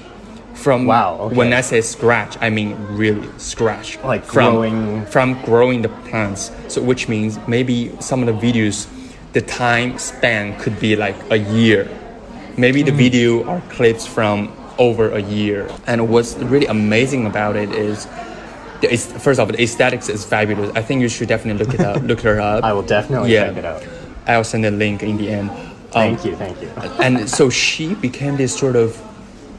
From 0.54 0.88
wow, 0.88 1.18
okay. 1.20 1.36
when 1.36 1.54
I 1.54 1.62
say 1.62 1.82
scratch, 1.82 2.36
I 2.42 2.50
mean 2.50 2.76
really 2.90 3.30
scratch. 3.38 4.00
Like 4.04 4.26
from, 4.26 4.54
growing 4.54 5.06
from 5.06 5.42
growing 5.44 5.82
the 5.82 5.90
plants. 6.10 6.52
So 6.68 6.82
which 6.82 7.08
means 7.08 7.40
maybe 7.48 7.96
some 8.00 8.24
of 8.24 8.28
the 8.28 8.48
videos, 8.48 8.88
the 9.34 9.42
time 9.42 10.00
span 10.00 10.60
could 10.60 10.80
be 10.80 10.96
like 10.96 11.16
a 11.30 11.38
year 11.38 11.88
maybe 12.58 12.82
the 12.82 12.92
mm. 12.92 12.98
video 12.98 13.44
are 13.46 13.62
clips 13.70 14.06
from 14.06 14.52
over 14.78 15.12
a 15.12 15.22
year. 15.22 15.70
And 15.86 16.10
what's 16.10 16.36
really 16.36 16.66
amazing 16.68 17.26
about 17.26 17.56
it 17.56 17.72
is, 17.72 18.06
the, 18.82 18.96
first 18.98 19.40
off, 19.40 19.48
the 19.50 19.62
aesthetics 19.62 20.10
is 20.10 20.26
fabulous. 20.26 20.72
I 20.76 20.82
think 20.82 21.02
you 21.02 21.10
should 21.10 21.28
definitely 21.28 21.66
look 21.66 21.74
it 21.74 21.82
up. 21.82 22.02
look 22.04 22.22
her 22.22 22.40
up. 22.40 22.64
I 22.70 22.74
will 22.74 22.84
definitely 22.84 23.34
yeah. 23.34 23.48
check 23.48 23.58
it 23.58 23.66
out. 23.66 23.88
I'll 24.28 24.44
send 24.44 24.66
a 24.66 24.72
link 24.72 25.04
in 25.04 25.18
the 25.18 25.30
end. 25.30 25.52
Thank 25.92 26.20
um, 26.22 26.28
you, 26.28 26.36
thank 26.36 26.62
you. 26.62 26.68
and 27.02 27.30
so 27.30 27.50
she 27.50 27.96
became 27.96 28.36
this 28.36 28.58
sort 28.58 28.76
of 28.76 29.02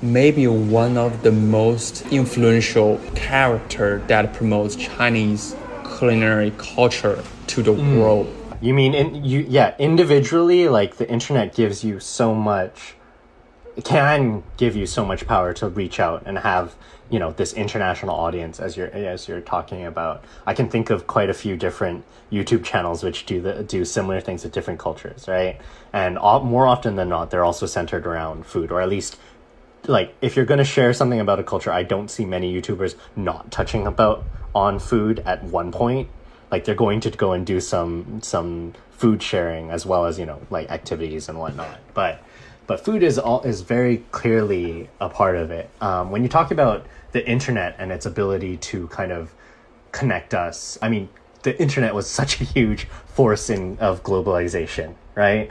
maybe 0.03 0.47
one 0.47 0.97
of 0.97 1.23
the 1.23 1.33
most 1.33 2.07
influential 2.13 3.01
character 3.15 3.99
that 4.07 4.35
promotes 4.35 4.77
Chinese 4.77 5.57
culinary 5.99 6.53
culture 6.59 7.23
to 7.49 7.63
the 7.63 7.73
mm. 7.73 7.99
world. 7.99 8.33
You 8.61 8.75
mean 8.75 8.95
in 8.95 9.25
you 9.25 9.47
yeah, 9.49 9.75
individually 9.79 10.69
like 10.69 10.97
the 10.97 11.09
internet 11.09 11.55
gives 11.55 11.85
you 11.85 12.01
so 12.01 12.35
much 12.35 12.95
can 13.85 14.43
give 14.57 14.75
you 14.75 14.87
so 14.87 15.05
much 15.05 15.27
power 15.27 15.53
to 15.55 15.69
reach 15.69 16.01
out 16.01 16.25
and 16.27 16.39
have, 16.39 16.75
you 17.11 17.19
know, 17.19 17.31
this 17.31 17.53
international 17.53 18.15
audience 18.15 18.59
as 18.59 18.77
you're 18.77 18.89
as 18.89 19.29
you're 19.29 19.41
talking 19.41 19.87
about. 19.87 20.25
I 20.47 20.55
can 20.55 20.69
think 20.69 20.91
of 20.91 21.07
quite 21.07 21.31
a 21.31 21.35
few 21.35 21.57
different 21.57 22.05
YouTube 22.33 22.65
channels 22.65 23.05
which 23.05 23.27
do 23.27 23.41
the 23.41 23.63
do 23.63 23.85
similar 23.85 24.21
things 24.21 24.43
with 24.43 24.53
different 24.53 24.81
cultures, 24.81 25.29
right? 25.29 25.61
And 25.93 26.19
all, 26.19 26.43
more 26.43 26.67
often 26.67 26.97
than 26.97 27.09
not, 27.09 27.31
they're 27.31 27.45
also 27.45 27.67
centered 27.67 28.07
around 28.07 28.47
food, 28.47 28.73
or 28.73 28.81
at 28.81 28.89
least 28.89 29.17
like 29.87 30.15
if 30.21 30.35
you're 30.35 30.45
going 30.45 30.59
to 30.59 30.65
share 30.65 30.93
something 30.93 31.21
about 31.21 31.39
a 31.39 31.45
culture, 31.45 31.71
I 31.71 31.85
don't 31.85 32.11
see 32.11 32.25
many 32.25 32.53
YouTubers 32.53 32.97
not 33.15 33.53
touching 33.53 33.87
about 33.87 34.25
on 34.55 34.81
food 34.81 35.21
at 35.21 35.45
one 35.45 35.71
point 35.71 36.09
like 36.51 36.65
they're 36.65 36.75
going 36.75 37.01
to 37.01 37.11
go 37.11 37.33
and 37.33 37.47
do 37.47 37.61
some 37.61 38.21
some 38.23 38.75
food 38.91 39.23
sharing 39.23 39.71
as 39.71 39.87
well 39.87 40.07
as 40.07 40.19
you 40.19 40.27
know 40.27 40.41
like 40.51 40.71
activities 40.71 41.29
and 41.29 41.39
whatnot. 41.39 41.79
But 41.95 42.23
but 42.67 42.85
food 42.85 43.03
is 43.03 43.19
all 43.19 43.43
is 43.43 43.63
very 43.63 43.99
clearly 44.11 44.89
a 45.01 45.09
part 45.09 45.37
of 45.37 45.51
it. 45.51 45.71
Um, 45.81 46.11
when 46.11 46.23
you 46.23 46.29
talk 46.29 46.51
about 46.51 46.87
the 47.13 47.27
internet 47.29 47.75
and 47.79 47.91
its 47.91 48.07
ability 48.07 48.57
to 48.59 48.87
kind 48.89 49.13
of 49.13 49.35
connect 49.93 50.35
us 50.35 50.79
i 50.83 50.89
mean 50.89 51.09
the 51.43 51.61
internet 51.61 51.95
was 51.95 52.09
such 52.09 52.41
a 52.41 52.45
huge 52.45 52.85
force 53.07 53.51
in 53.51 53.79
of 53.79 54.03
globalization 54.03 54.95
right? 55.15 55.51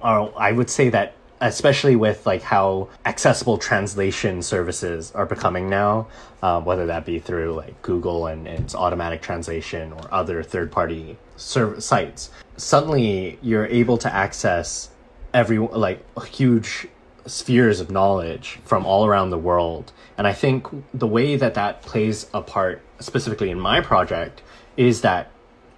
Or 0.00 0.32
i 0.36 0.52
would 0.52 0.70
say 0.70 0.88
that 0.90 1.14
especially 1.40 1.96
with 1.96 2.26
like 2.26 2.42
how 2.42 2.88
accessible 3.04 3.58
translation 3.58 4.42
services 4.42 5.12
are 5.12 5.26
becoming 5.26 5.68
now, 5.68 6.06
uh, 6.42 6.60
whether 6.60 6.86
that 6.86 7.04
be 7.04 7.18
through 7.18 7.54
like 7.54 7.80
Google 7.82 8.26
and, 8.26 8.46
and 8.46 8.64
its 8.64 8.74
automatic 8.74 9.22
translation 9.22 9.92
or 9.92 10.02
other 10.12 10.42
third 10.42 10.70
party 10.72 11.16
serv- 11.36 11.82
sites. 11.82 12.30
Suddenly, 12.56 13.38
you're 13.42 13.66
able 13.66 13.98
to 13.98 14.12
access 14.12 14.90
every 15.32 15.58
like 15.58 16.02
huge 16.24 16.88
spheres 17.26 17.80
of 17.80 17.90
knowledge 17.90 18.58
from 18.64 18.86
all 18.86 19.06
around 19.06 19.30
the 19.30 19.38
world. 19.38 19.92
And 20.16 20.26
I 20.26 20.32
think 20.32 20.66
the 20.94 21.06
way 21.06 21.36
that 21.36 21.54
that 21.54 21.82
plays 21.82 22.26
a 22.32 22.42
part, 22.42 22.82
specifically 23.00 23.50
in 23.50 23.60
my 23.60 23.80
project, 23.80 24.42
is 24.76 25.02
that 25.02 25.30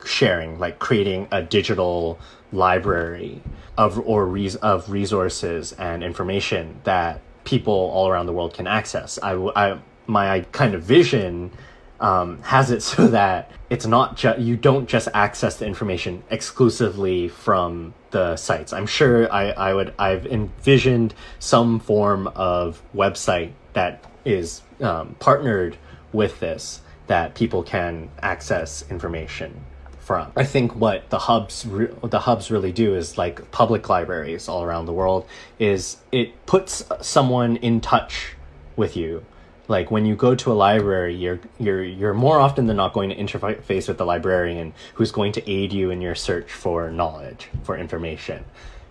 sharing, 0.05 0.59
like 0.59 0.79
creating 0.79 1.29
a 1.31 1.43
digital 1.43 2.19
library 2.53 3.43
of 3.77 3.99
or 4.01 4.27
res- 4.27 4.57
of 4.57 4.91
resources 4.91 5.73
and 5.73 6.03
information 6.03 6.81
that 6.85 7.21
people 7.45 7.73
all 7.73 8.09
around 8.09 8.27
the 8.27 8.33
world 8.33 8.55
can 8.55 8.67
access. 8.67 9.19
I, 9.23 9.33
I 9.35 9.79
my 10.07 10.41
kind 10.53 10.75
of 10.75 10.83
vision 10.83 11.53
um, 12.01 12.43
has 12.43 12.71
it 12.71 12.83
so 12.91 13.07
that 13.09 13.51
it's 13.69 13.87
not 13.87 14.17
just 14.17 14.39
you 14.41 14.57
don't 14.57 14.89
just 14.89 15.09
access 15.15 15.57
the 15.57 15.67
information 15.67 16.23
exclusively 16.31 17.29
from 17.29 17.95
the 18.11 18.37
sites. 18.37 18.73
I'm 18.73 18.87
sure 18.87 19.33
I, 19.33 19.51
I 19.51 19.75
would 19.75 19.95
I've 19.99 20.27
envisioned 20.27 21.15
some 21.39 21.79
form 21.79 22.27
of 22.29 22.83
website 22.95 23.53
that 23.73 24.05
is 24.25 24.63
um, 24.81 25.15
partnered 25.21 25.77
with 26.13 26.41
this 26.41 26.83
that 27.07 27.35
people 27.35 27.63
can 27.63 28.11
access 28.23 28.85
information 28.91 29.65
from. 30.11 30.33
I 30.35 30.43
think 30.43 30.75
what 30.75 31.09
the 31.11 31.21
hubs 31.21 31.65
re- 31.65 31.95
the 32.03 32.19
hubs 32.19 32.51
really 32.51 32.73
do 32.73 32.97
is 32.97 33.17
like 33.17 33.49
public 33.53 33.89
libraries 33.89 34.49
all 34.49 34.65
around 34.65 34.87
the 34.87 34.93
world 34.93 35.25
is 35.61 35.99
it 36.11 36.47
puts 36.47 36.83
someone 37.01 37.55
in 37.59 37.81
touch 37.81 38.35
with 38.75 38.97
you. 38.97 39.25
Like 39.69 39.93
when 39.93 40.07
you 40.07 40.17
go 40.17 40.35
to 40.35 40.51
a 40.51 40.57
library, 40.67 41.15
you're 41.15 41.39
you're 41.61 41.85
you're 41.85 42.13
more 42.13 42.41
often 42.41 42.67
than 42.67 42.77
not 42.77 42.93
going 42.93 43.11
to 43.11 43.17
interface 43.17 43.87
with 43.87 43.99
the 43.99 44.05
librarian 44.05 44.73
who's 44.95 45.13
going 45.13 45.31
to 45.31 45.49
aid 45.49 45.73
you 45.73 45.93
in 45.93 46.01
your 46.01 46.17
search 46.17 46.51
for 46.51 46.91
knowledge, 46.91 47.49
for 47.63 47.79
information 47.79 48.45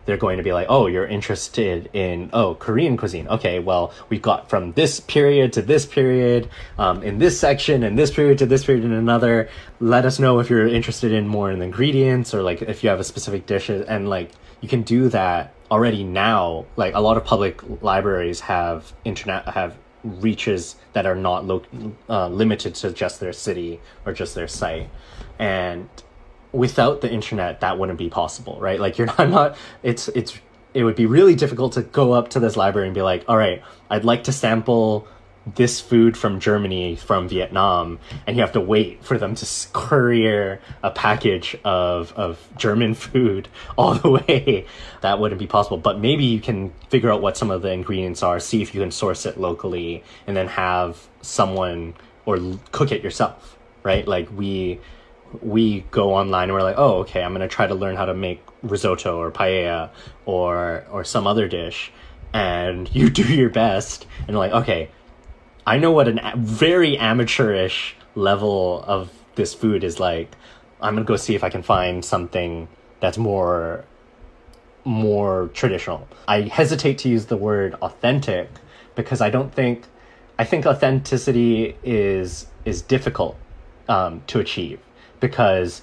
they're 0.09 0.17
going 0.17 0.37
to 0.37 0.43
be 0.43 0.53
like, 0.53 0.65
oh, 0.69 0.87
you're 0.87 1.05
interested 1.05 1.87
in, 1.93 2.31
oh, 2.33 2.55
Korean 2.55 2.97
cuisine. 2.97 3.27
Okay, 3.27 3.59
well, 3.59 3.93
we've 4.09 4.23
got 4.23 4.49
from 4.49 4.71
this 4.71 4.99
period 4.99 5.53
to 5.53 5.61
this 5.61 5.85
period, 5.85 6.49
um, 6.79 7.03
in 7.03 7.19
this 7.19 7.39
section, 7.39 7.83
and 7.83 7.95
this 7.95 8.09
period 8.09 8.39
to 8.39 8.47
this 8.47 8.65
period 8.65 8.83
in 8.83 8.91
another. 8.91 9.49
Let 9.79 10.05
us 10.05 10.17
know 10.17 10.39
if 10.39 10.49
you're 10.49 10.67
interested 10.67 11.11
in 11.11 11.27
more 11.27 11.51
in 11.51 11.59
the 11.59 11.65
ingredients 11.65 12.33
or 12.33 12.41
like 12.41 12.63
if 12.63 12.83
you 12.83 12.89
have 12.89 12.99
a 12.99 13.03
specific 13.03 13.45
dish. 13.45 13.69
And 13.69 14.09
like, 14.09 14.31
you 14.61 14.67
can 14.67 14.81
do 14.81 15.09
that 15.09 15.53
already 15.69 16.03
now. 16.03 16.65
Like, 16.75 16.95
a 16.95 16.99
lot 16.99 17.15
of 17.15 17.23
public 17.23 17.61
libraries 17.83 18.39
have 18.39 18.91
internet, 19.05 19.47
have 19.49 19.77
reaches 20.03 20.75
that 20.93 21.05
are 21.05 21.15
not 21.15 21.45
lo- 21.45 21.61
uh, 22.09 22.29
limited 22.29 22.73
to 22.73 22.91
just 22.91 23.19
their 23.19 23.33
city 23.33 23.79
or 24.07 24.13
just 24.13 24.33
their 24.33 24.47
site. 24.47 24.89
And 25.37 25.87
without 26.51 27.01
the 27.01 27.11
internet 27.11 27.61
that 27.61 27.77
wouldn't 27.77 27.97
be 27.97 28.09
possible 28.09 28.57
right 28.59 28.79
like 28.79 28.97
you're 28.97 29.07
not, 29.17 29.29
not 29.29 29.57
it's 29.83 30.07
it's 30.09 30.39
it 30.73 30.83
would 30.83 30.95
be 30.95 31.05
really 31.05 31.35
difficult 31.35 31.73
to 31.73 31.81
go 31.81 32.13
up 32.13 32.29
to 32.29 32.39
this 32.39 32.55
library 32.55 32.87
and 32.87 32.95
be 32.95 33.01
like 33.01 33.23
all 33.27 33.37
right 33.37 33.61
i'd 33.89 34.05
like 34.05 34.23
to 34.23 34.31
sample 34.31 35.07
this 35.55 35.79
food 35.79 36.17
from 36.17 36.39
germany 36.39 36.95
from 36.95 37.27
vietnam 37.27 37.97
and 38.27 38.35
you 38.35 38.41
have 38.41 38.51
to 38.51 38.59
wait 38.61 39.03
for 39.03 39.17
them 39.17 39.33
to 39.33 39.47
courier 39.73 40.61
a 40.83 40.91
package 40.91 41.55
of 41.63 42.13
of 42.13 42.47
german 42.57 42.93
food 43.05 43.47
all 43.77 43.93
the 43.93 44.09
way 44.09 44.65
that 45.01 45.19
wouldn't 45.19 45.39
be 45.39 45.47
possible 45.47 45.77
but 45.77 45.99
maybe 45.99 46.23
you 46.23 46.39
can 46.39 46.71
figure 46.89 47.11
out 47.11 47.21
what 47.21 47.37
some 47.37 47.49
of 47.49 47.61
the 47.61 47.71
ingredients 47.71 48.21
are 48.21 48.39
see 48.39 48.61
if 48.61 48.75
you 48.75 48.81
can 48.81 48.91
source 48.91 49.25
it 49.25 49.39
locally 49.39 50.03
and 50.27 50.35
then 50.35 50.47
have 50.47 51.07
someone 51.21 51.93
or 52.25 52.37
cook 52.71 52.91
it 52.91 53.01
yourself 53.03 53.57
right? 53.83 54.07
Like 54.07 54.29
we 54.35 54.79
we 55.41 55.81
go 55.91 56.13
online 56.13 56.43
and 56.45 56.53
we're 56.53 56.63
like, 56.63 56.77
oh, 56.77 56.99
okay, 56.99 57.23
I'm 57.23 57.33
gonna 57.33 57.47
try 57.47 57.67
to 57.67 57.75
learn 57.75 57.95
how 57.95 58.05
to 58.05 58.13
make 58.13 58.41
risotto 58.61 59.17
or 59.17 59.31
paella 59.31 59.89
or 60.25 60.85
or 60.91 61.03
some 61.03 61.27
other 61.27 61.47
dish, 61.47 61.91
and 62.33 62.93
you 62.95 63.09
do 63.09 63.23
your 63.23 63.49
best, 63.49 64.05
and 64.27 64.37
like, 64.37 64.51
okay, 64.51 64.89
I 65.65 65.77
know 65.77 65.91
what 65.91 66.07
a 66.07 66.33
very 66.37 66.97
amateurish 66.97 67.95
level 68.15 68.83
of 68.87 69.11
this 69.35 69.53
food 69.53 69.83
is 69.83 69.99
like. 69.99 70.35
I'm 70.81 70.95
gonna 70.95 71.05
go 71.05 71.17
see 71.17 71.35
if 71.35 71.43
I 71.43 71.49
can 71.49 71.63
find 71.63 72.03
something 72.03 72.67
that's 72.99 73.17
more 73.17 73.85
more 74.85 75.49
traditional. 75.53 76.07
I 76.27 76.41
hesitate 76.41 76.97
to 76.99 77.09
use 77.09 77.25
the 77.25 77.37
word 77.37 77.75
authentic 77.75 78.49
because 78.95 79.21
I 79.21 79.29
don't 79.29 79.53
think 79.53 79.85
I 80.37 80.45
think 80.45 80.65
authenticity 80.65 81.75
is 81.83 82.47
is 82.65 82.81
difficult 82.81 83.37
um, 83.87 84.23
to 84.27 84.39
achieve 84.39 84.79
because 85.19 85.81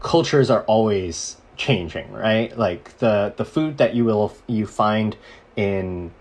cultures 0.00 0.50
are 0.50 0.62
always 0.64 1.36
changing, 1.56 2.12
right? 2.12 2.56
Like 2.56 2.98
the 2.98 3.34
the 3.36 3.44
food 3.44 3.78
that 3.78 3.94
you 3.94 4.04
will 4.04 4.36
you 4.46 4.66
find 4.66 5.16
in 5.56 6.12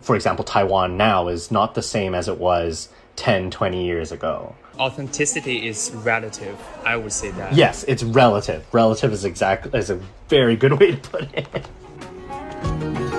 for 0.00 0.16
example 0.16 0.44
Taiwan 0.44 0.96
now 0.96 1.28
is 1.28 1.50
not 1.50 1.74
the 1.74 1.82
same 1.82 2.14
as 2.14 2.28
it 2.28 2.38
was 2.38 2.88
10 3.16 3.50
20 3.50 3.84
years 3.84 4.12
ago. 4.12 4.54
Authenticity 4.78 5.68
is 5.68 5.92
relative. 5.94 6.58
I 6.84 6.96
would 6.96 7.12
say 7.12 7.30
that. 7.32 7.52
Yes, 7.52 7.84
it's 7.86 8.02
relative. 8.02 8.66
Relative 8.72 9.12
is 9.12 9.24
exact 9.24 9.74
is 9.74 9.90
a 9.90 10.00
very 10.28 10.56
good 10.56 10.72
way 10.80 10.96
to 10.96 10.96
put 10.96 11.28
it. 11.34 13.09